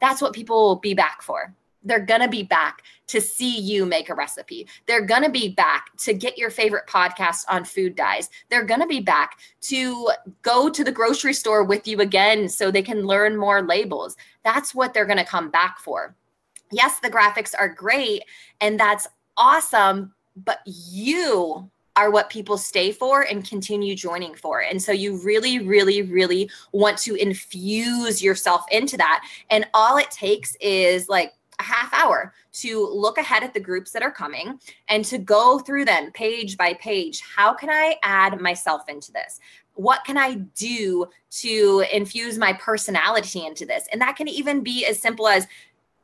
that's 0.00 0.20
what 0.20 0.34
people 0.34 0.56
will 0.68 0.76
be 0.76 0.92
back 0.92 1.22
for 1.22 1.54
they're 1.86 2.04
going 2.04 2.20
to 2.20 2.28
be 2.28 2.42
back 2.42 2.82
to 3.06 3.20
see 3.20 3.58
you 3.58 3.86
make 3.86 4.10
a 4.10 4.14
recipe. 4.14 4.66
They're 4.86 5.06
going 5.06 5.22
to 5.22 5.30
be 5.30 5.48
back 5.48 5.96
to 5.98 6.12
get 6.12 6.36
your 6.36 6.50
favorite 6.50 6.86
podcast 6.86 7.44
on 7.48 7.64
food 7.64 7.94
dyes. 7.94 8.28
They're 8.50 8.64
going 8.64 8.80
to 8.80 8.86
be 8.86 9.00
back 9.00 9.38
to 9.62 10.10
go 10.42 10.68
to 10.68 10.84
the 10.84 10.92
grocery 10.92 11.32
store 11.32 11.64
with 11.64 11.86
you 11.86 12.00
again 12.00 12.48
so 12.48 12.70
they 12.70 12.82
can 12.82 13.06
learn 13.06 13.36
more 13.36 13.62
labels. 13.62 14.16
That's 14.44 14.74
what 14.74 14.92
they're 14.92 15.06
going 15.06 15.18
to 15.18 15.24
come 15.24 15.50
back 15.50 15.78
for. 15.78 16.14
Yes, 16.72 16.98
the 16.98 17.10
graphics 17.10 17.54
are 17.56 17.68
great 17.68 18.24
and 18.60 18.78
that's 18.78 19.06
awesome, 19.36 20.12
but 20.36 20.58
you 20.66 21.70
are 21.94 22.10
what 22.10 22.28
people 22.28 22.58
stay 22.58 22.92
for 22.92 23.22
and 23.22 23.48
continue 23.48 23.94
joining 23.94 24.34
for. 24.34 24.60
And 24.60 24.82
so 24.82 24.92
you 24.92 25.16
really, 25.24 25.60
really, 25.60 26.02
really 26.02 26.50
want 26.72 26.98
to 26.98 27.14
infuse 27.14 28.22
yourself 28.22 28.66
into 28.70 28.98
that. 28.98 29.24
And 29.48 29.66
all 29.72 29.96
it 29.96 30.10
takes 30.10 30.56
is 30.60 31.08
like 31.08 31.32
a 31.58 31.62
half 31.62 31.92
hour 31.94 32.32
to 32.52 32.86
look 32.86 33.18
ahead 33.18 33.42
at 33.42 33.54
the 33.54 33.60
groups 33.60 33.90
that 33.92 34.02
are 34.02 34.10
coming 34.10 34.58
and 34.88 35.04
to 35.06 35.18
go 35.18 35.58
through 35.58 35.84
them 35.84 36.10
page 36.12 36.56
by 36.56 36.74
page. 36.74 37.20
How 37.20 37.54
can 37.54 37.70
I 37.70 37.96
add 38.02 38.40
myself 38.40 38.88
into 38.88 39.12
this? 39.12 39.40
What 39.74 40.04
can 40.04 40.16
I 40.16 40.34
do 40.34 41.06
to 41.42 41.84
infuse 41.92 42.38
my 42.38 42.52
personality 42.54 43.44
into 43.44 43.66
this? 43.66 43.86
And 43.92 44.00
that 44.00 44.16
can 44.16 44.28
even 44.28 44.62
be 44.62 44.86
as 44.86 44.98
simple 44.98 45.28
as 45.28 45.46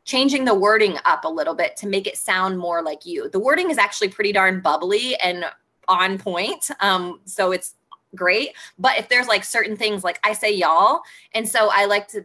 changing 0.04 0.44
the 0.44 0.54
wording 0.54 0.96
up 1.04 1.24
a 1.24 1.28
little 1.28 1.54
bit 1.54 1.76
to 1.76 1.86
make 1.86 2.06
it 2.06 2.16
sound 2.16 2.58
more 2.58 2.82
like 2.82 3.06
you. 3.06 3.28
The 3.30 3.38
wording 3.38 3.70
is 3.70 3.78
actually 3.78 4.08
pretty 4.08 4.32
darn 4.32 4.60
bubbly 4.60 5.16
and 5.16 5.44
on 5.88 6.18
point. 6.18 6.70
Um, 6.80 7.20
so 7.24 7.52
it's 7.52 7.74
great. 8.14 8.50
But 8.78 8.98
if 8.98 9.08
there's 9.08 9.28
like 9.28 9.44
certain 9.44 9.76
things 9.76 10.04
like 10.04 10.18
I 10.24 10.32
say 10.32 10.52
y'all, 10.52 11.02
and 11.34 11.48
so 11.48 11.70
I 11.72 11.86
like 11.86 12.08
to 12.08 12.24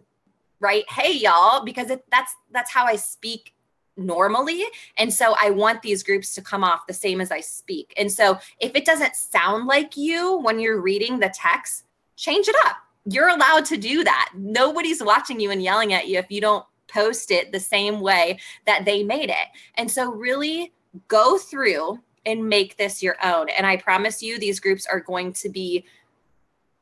right? 0.60 0.90
Hey 0.90 1.14
y'all 1.14 1.64
because 1.64 1.90
it, 1.90 2.04
that's 2.12 2.36
that's 2.52 2.72
how 2.72 2.86
i 2.86 2.96
speak 2.96 3.54
normally. 3.96 4.64
And 4.98 5.12
so 5.12 5.36
i 5.42 5.50
want 5.50 5.82
these 5.82 6.04
groups 6.04 6.36
to 6.36 6.42
come 6.42 6.64
off 6.64 6.88
the 6.88 6.94
same 6.94 7.22
as 7.22 7.32
i 7.32 7.40
speak. 7.40 7.94
And 7.98 8.12
so 8.12 8.38
if 8.60 8.76
it 8.76 8.86
doesn't 8.86 9.16
sound 9.16 9.66
like 9.68 9.98
you 9.98 10.38
when 10.40 10.60
you're 10.60 10.82
reading 10.82 11.20
the 11.20 11.34
text 11.34 11.86
change 12.18 12.48
it 12.50 12.56
up. 12.66 12.78
You're 13.06 13.30
allowed 13.30 13.64
to 13.66 13.78
do 13.78 14.04
that. 14.04 14.32
Nobody's 14.36 15.02
watching 15.02 15.40
you 15.40 15.52
and 15.52 15.64
yelling 15.64 15.94
at 15.94 16.08
you 16.08 16.18
if 16.18 16.30
you 16.30 16.42
don't 16.42 16.66
post 16.88 17.32
it 17.32 17.52
the 17.52 17.60
same 17.60 18.02
way 18.02 18.40
that 18.66 18.84
they 18.84 19.04
made 19.04 19.30
it. 19.30 19.48
And 19.76 19.90
so 19.90 20.12
really 20.12 20.74
go 21.08 21.38
through 21.38 22.00
and 22.26 22.48
make 22.48 22.76
this 22.76 23.02
your 23.02 23.16
own. 23.24 23.48
And 23.50 23.66
i 23.66 23.78
promise 23.78 24.22
you 24.22 24.38
these 24.38 24.60
groups 24.60 24.86
are 24.86 25.00
going 25.00 25.32
to 25.34 25.50
be 25.50 25.86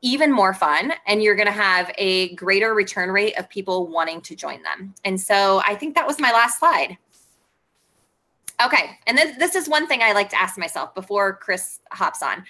even 0.06 0.30
more 0.30 0.54
fun 0.54 0.92
and 1.04 1.20
you're 1.20 1.34
going 1.34 1.48
to 1.48 1.52
have 1.52 1.90
a 1.98 2.32
greater 2.36 2.74
return 2.74 3.10
rate 3.10 3.36
of 3.36 3.48
people 3.48 3.88
wanting 3.88 4.20
to 4.20 4.36
join 4.36 4.62
them. 4.62 4.94
And 5.04 5.20
so 5.20 5.60
I 5.66 5.74
think 5.74 5.96
that 5.96 6.06
was 6.06 6.20
my 6.20 6.30
last 6.30 6.60
slide. 6.60 6.96
Okay. 8.64 9.00
And 9.08 9.18
then 9.18 9.36
this 9.36 9.56
is 9.56 9.68
one 9.68 9.88
thing 9.88 10.02
I 10.02 10.12
like 10.12 10.28
to 10.28 10.40
ask 10.40 10.56
myself 10.56 10.94
before 10.94 11.34
Chris 11.34 11.80
hops 11.90 12.22
on. 12.22 12.44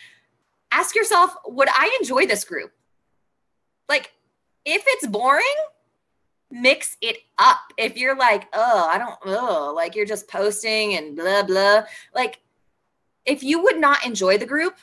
Ask 0.71 0.95
yourself, 0.95 1.35
would 1.47 1.69
I 1.71 1.97
enjoy 1.99 2.27
this 2.27 2.45
group? 2.45 2.73
Like, 3.89 4.13
if 4.67 4.85
it's 4.87 5.07
boring, 5.07 5.43
mix 6.51 6.99
it 7.01 7.17
up. 7.39 7.61
If 7.79 7.97
you're 7.97 8.17
like, 8.17 8.49
oh, 8.53 8.87
I 8.93 8.99
don't, 8.99 9.17
oh, 9.25 9.73
like 9.75 9.97
you're 9.97 10.05
just 10.05 10.29
posting 10.29 10.95
and 10.95 11.17
blah, 11.17 11.43
blah, 11.43 11.85
like 12.15 12.41
if 13.25 13.43
you 13.43 13.63
would 13.63 13.79
not 13.79 14.05
enjoy 14.05 14.37
the 14.37 14.45
group, 14.45 14.77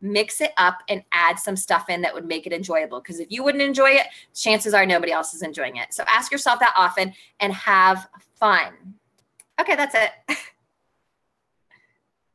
mix 0.00 0.40
it 0.40 0.52
up 0.56 0.78
and 0.88 1.02
add 1.12 1.38
some 1.38 1.56
stuff 1.56 1.88
in 1.88 2.02
that 2.02 2.14
would 2.14 2.26
make 2.26 2.46
it 2.46 2.52
enjoyable. 2.52 3.00
Because 3.00 3.20
if 3.20 3.30
you 3.30 3.42
wouldn't 3.42 3.62
enjoy 3.62 3.90
it, 3.90 4.06
chances 4.34 4.74
are 4.74 4.86
nobody 4.86 5.12
else 5.12 5.34
is 5.34 5.42
enjoying 5.42 5.76
it. 5.76 5.92
So 5.92 6.04
ask 6.06 6.30
yourself 6.30 6.60
that 6.60 6.74
often 6.76 7.14
and 7.40 7.52
have 7.52 8.08
fun. 8.38 8.72
Okay, 9.60 9.76
that's 9.76 9.94
it. 9.94 10.10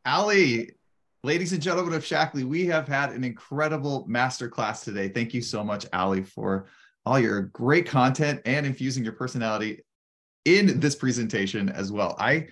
Allie, 0.06 0.72
ladies 1.24 1.54
and 1.54 1.62
gentlemen 1.62 1.94
of 1.94 2.04
Shaklee, 2.04 2.44
we 2.44 2.66
have 2.66 2.88
had 2.88 3.12
an 3.12 3.24
incredible 3.24 4.08
masterclass 4.10 4.84
today. 4.84 5.08
Thank 5.10 5.34
you 5.34 5.42
so 5.42 5.64
much, 5.64 5.86
Allie, 5.94 6.24
for 6.24 6.66
all 7.06 7.20
your 7.20 7.42
great 7.44 7.86
content 7.86 8.42
and 8.46 8.66
infusing 8.66 9.04
your 9.04 9.14
personality 9.14 9.82
in 10.46 10.80
this 10.80 10.96
presentation 10.96 11.70
as 11.70 11.92
well. 11.92 12.16
I, 12.20 12.48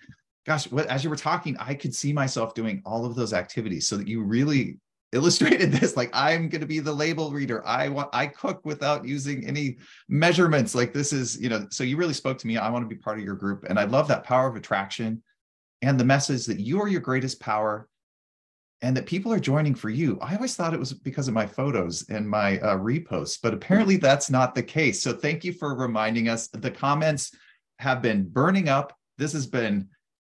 gosh, 0.45 0.71
what, 0.71 0.85
as 0.87 1.03
you 1.03 1.09
were 1.09 1.15
talking, 1.15 1.57
I 1.59 1.73
could 1.73 1.93
see 1.93 2.13
myself 2.13 2.53
doing 2.53 2.81
all 2.85 3.05
of 3.05 3.15
those 3.15 3.33
activities 3.33 3.87
so 3.87 3.97
that 3.97 4.07
you 4.07 4.21
really 4.21 4.77
illustrated 5.11 5.71
this 5.73 5.97
like 5.97 6.09
i'm 6.13 6.49
going 6.49 6.61
to 6.61 6.67
be 6.67 6.79
the 6.79 6.93
label 6.93 7.31
reader 7.31 7.65
i 7.65 7.87
want 7.87 8.09
i 8.13 8.27
cook 8.27 8.61
without 8.63 9.05
using 9.05 9.45
any 9.47 9.77
measurements 10.07 10.75
like 10.75 10.93
this 10.93 11.11
is 11.11 11.39
you 11.41 11.49
know 11.49 11.65
so 11.71 11.83
you 11.83 11.97
really 11.97 12.13
spoke 12.13 12.37
to 12.37 12.47
me 12.47 12.57
i 12.57 12.69
want 12.69 12.83
to 12.83 12.95
be 12.95 13.01
part 13.01 13.17
of 13.17 13.25
your 13.25 13.35
group 13.35 13.65
and 13.69 13.79
i 13.79 13.83
love 13.83 14.07
that 14.07 14.23
power 14.23 14.47
of 14.47 14.55
attraction 14.55 15.21
and 15.81 15.99
the 15.99 16.05
message 16.05 16.45
that 16.45 16.59
you 16.59 16.81
are 16.81 16.87
your 16.87 17.01
greatest 17.01 17.39
power 17.39 17.87
and 18.81 18.95
that 18.95 19.05
people 19.05 19.33
are 19.33 19.39
joining 19.39 19.75
for 19.75 19.89
you. 19.89 20.17
I 20.21 20.35
always 20.35 20.55
thought 20.55 20.73
it 20.73 20.79
was 20.79 20.93
because 20.93 21.27
of 21.27 21.33
my 21.33 21.45
photos 21.45 22.05
and 22.09 22.29
my 22.29 22.59
uh, 22.59 22.77
reposts, 22.77 23.37
but 23.41 23.53
apparently 23.53 23.97
that's 23.97 24.29
not 24.29 24.55
the 24.55 24.63
case. 24.63 25.01
So 25.01 25.13
thank 25.13 25.43
you 25.43 25.51
for 25.51 25.75
reminding 25.75 26.29
us. 26.29 26.47
The 26.47 26.71
comments 26.71 27.35
have 27.79 28.01
been 28.01 28.27
burning 28.27 28.69
up. 28.69 28.95
This 29.17 29.33
has 29.33 29.47
been 29.47 29.89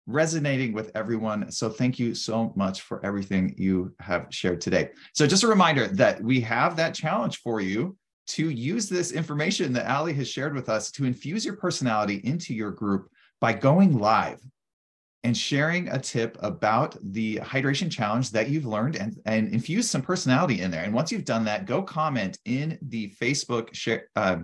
resonating 0.09 0.73
with 0.73 0.91
everyone. 0.95 1.51
So 1.51 1.69
thank 1.69 1.99
you 1.99 2.15
so 2.15 2.51
much 2.55 2.81
for 2.81 3.05
everything 3.05 3.53
you 3.57 3.93
have 3.99 4.27
shared 4.29 4.59
today. 4.59 4.89
So 5.13 5.27
just 5.27 5.43
a 5.43 5.47
reminder 5.47 5.87
that 5.87 6.21
we 6.21 6.41
have 6.41 6.75
that 6.77 6.95
challenge 6.95 7.37
for 7.37 7.61
you 7.61 7.95
to 8.27 8.49
use 8.49 8.89
this 8.89 9.11
information 9.11 9.73
that 9.73 9.85
Allie 9.85 10.13
has 10.13 10.27
shared 10.27 10.53
with 10.53 10.69
us 10.69 10.91
to 10.91 11.05
infuse 11.05 11.45
your 11.45 11.55
personality 11.55 12.21
into 12.23 12.53
your 12.53 12.71
group 12.71 13.09
by 13.39 13.53
going 13.53 13.97
live 13.97 14.39
and 15.23 15.35
sharing 15.35 15.89
a 15.89 15.99
tip 15.99 16.37
about 16.41 16.95
the 17.01 17.37
hydration 17.37 17.91
challenge 17.91 18.31
that 18.31 18.49
you've 18.49 18.65
learned 18.65 18.95
and, 18.95 19.19
and 19.25 19.53
infuse 19.53 19.89
some 19.89 20.01
personality 20.01 20.61
in 20.61 20.71
there. 20.71 20.83
And 20.83 20.93
once 20.93 21.11
you've 21.11 21.25
done 21.25 21.43
that, 21.45 21.65
go 21.65 21.81
comment 21.81 22.37
in 22.45 22.77
the 22.81 23.13
Facebook 23.21 23.73
share, 23.73 24.07
uh, 24.15 24.37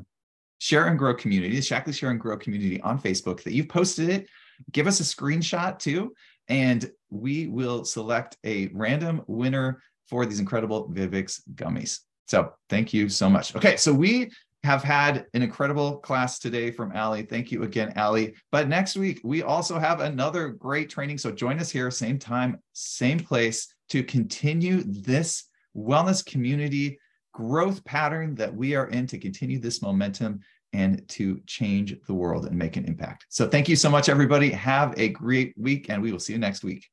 share 0.59 0.87
and 0.87 0.99
grow 0.99 1.13
community, 1.13 1.55
the 1.55 1.61
Shaklee 1.61 1.93
Share 1.93 2.09
and 2.09 2.19
Grow 2.19 2.37
community 2.37 2.81
on 2.81 2.99
Facebook 2.99 3.43
that 3.43 3.53
you've 3.53 3.69
posted 3.69 4.09
it. 4.09 4.27
Give 4.71 4.87
us 4.87 4.99
a 4.99 5.03
screenshot 5.03 5.79
too, 5.79 6.13
and 6.47 6.89
we 7.09 7.47
will 7.47 7.85
select 7.85 8.37
a 8.43 8.67
random 8.73 9.21
winner 9.27 9.81
for 10.07 10.25
these 10.25 10.39
incredible 10.39 10.89
Vivix 10.89 11.41
gummies. 11.55 11.99
So 12.27 12.53
thank 12.69 12.93
you 12.93 13.09
so 13.09 13.29
much. 13.29 13.55
Okay, 13.55 13.77
so 13.77 13.93
we 13.93 14.31
have 14.63 14.83
had 14.83 15.27
an 15.35 15.43
incredible 15.43 15.97
class 15.97 16.39
today 16.39 16.71
from 16.71 16.91
Allie. 16.91 17.21
Thank 17.21 17.51
you 17.51 17.63
again, 17.63 17.93
Allie. 17.95 18.33
But 18.51 18.67
next 18.67 18.97
week, 18.97 19.21
we 19.23 19.43
also 19.43 19.77
have 19.77 19.99
another 19.99 20.49
great 20.49 20.89
training. 20.89 21.19
So 21.19 21.31
join 21.31 21.59
us 21.59 21.69
here, 21.69 21.91
same 21.91 22.17
time, 22.17 22.57
same 22.73 23.19
place, 23.19 23.67
to 23.89 24.03
continue 24.03 24.81
this 24.83 25.45
wellness 25.77 26.25
community 26.25 26.97
growth 27.31 27.83
pattern 27.85 28.33
that 28.35 28.55
we 28.55 28.75
are 28.75 28.87
in 28.87 29.05
to 29.05 29.19
continue 29.19 29.59
this 29.59 29.81
momentum 29.81 30.39
and 30.75 31.07
to 31.09 31.39
change 31.47 31.95
the 32.05 32.13
world 32.13 32.45
and 32.45 32.57
make 32.57 32.75
an 32.75 32.85
impact. 32.85 33.25
So 33.29 33.47
thank 33.47 33.69
you 33.69 33.75
so 33.75 33.89
much, 33.89 34.09
everybody. 34.09 34.51
Have 34.51 34.93
a 34.97 35.09
great 35.09 35.53
week, 35.57 35.89
and 35.89 36.01
we 36.01 36.11
will 36.11 36.19
see 36.19 36.33
you 36.33 36.39
next 36.39 36.63
week. 36.63 36.85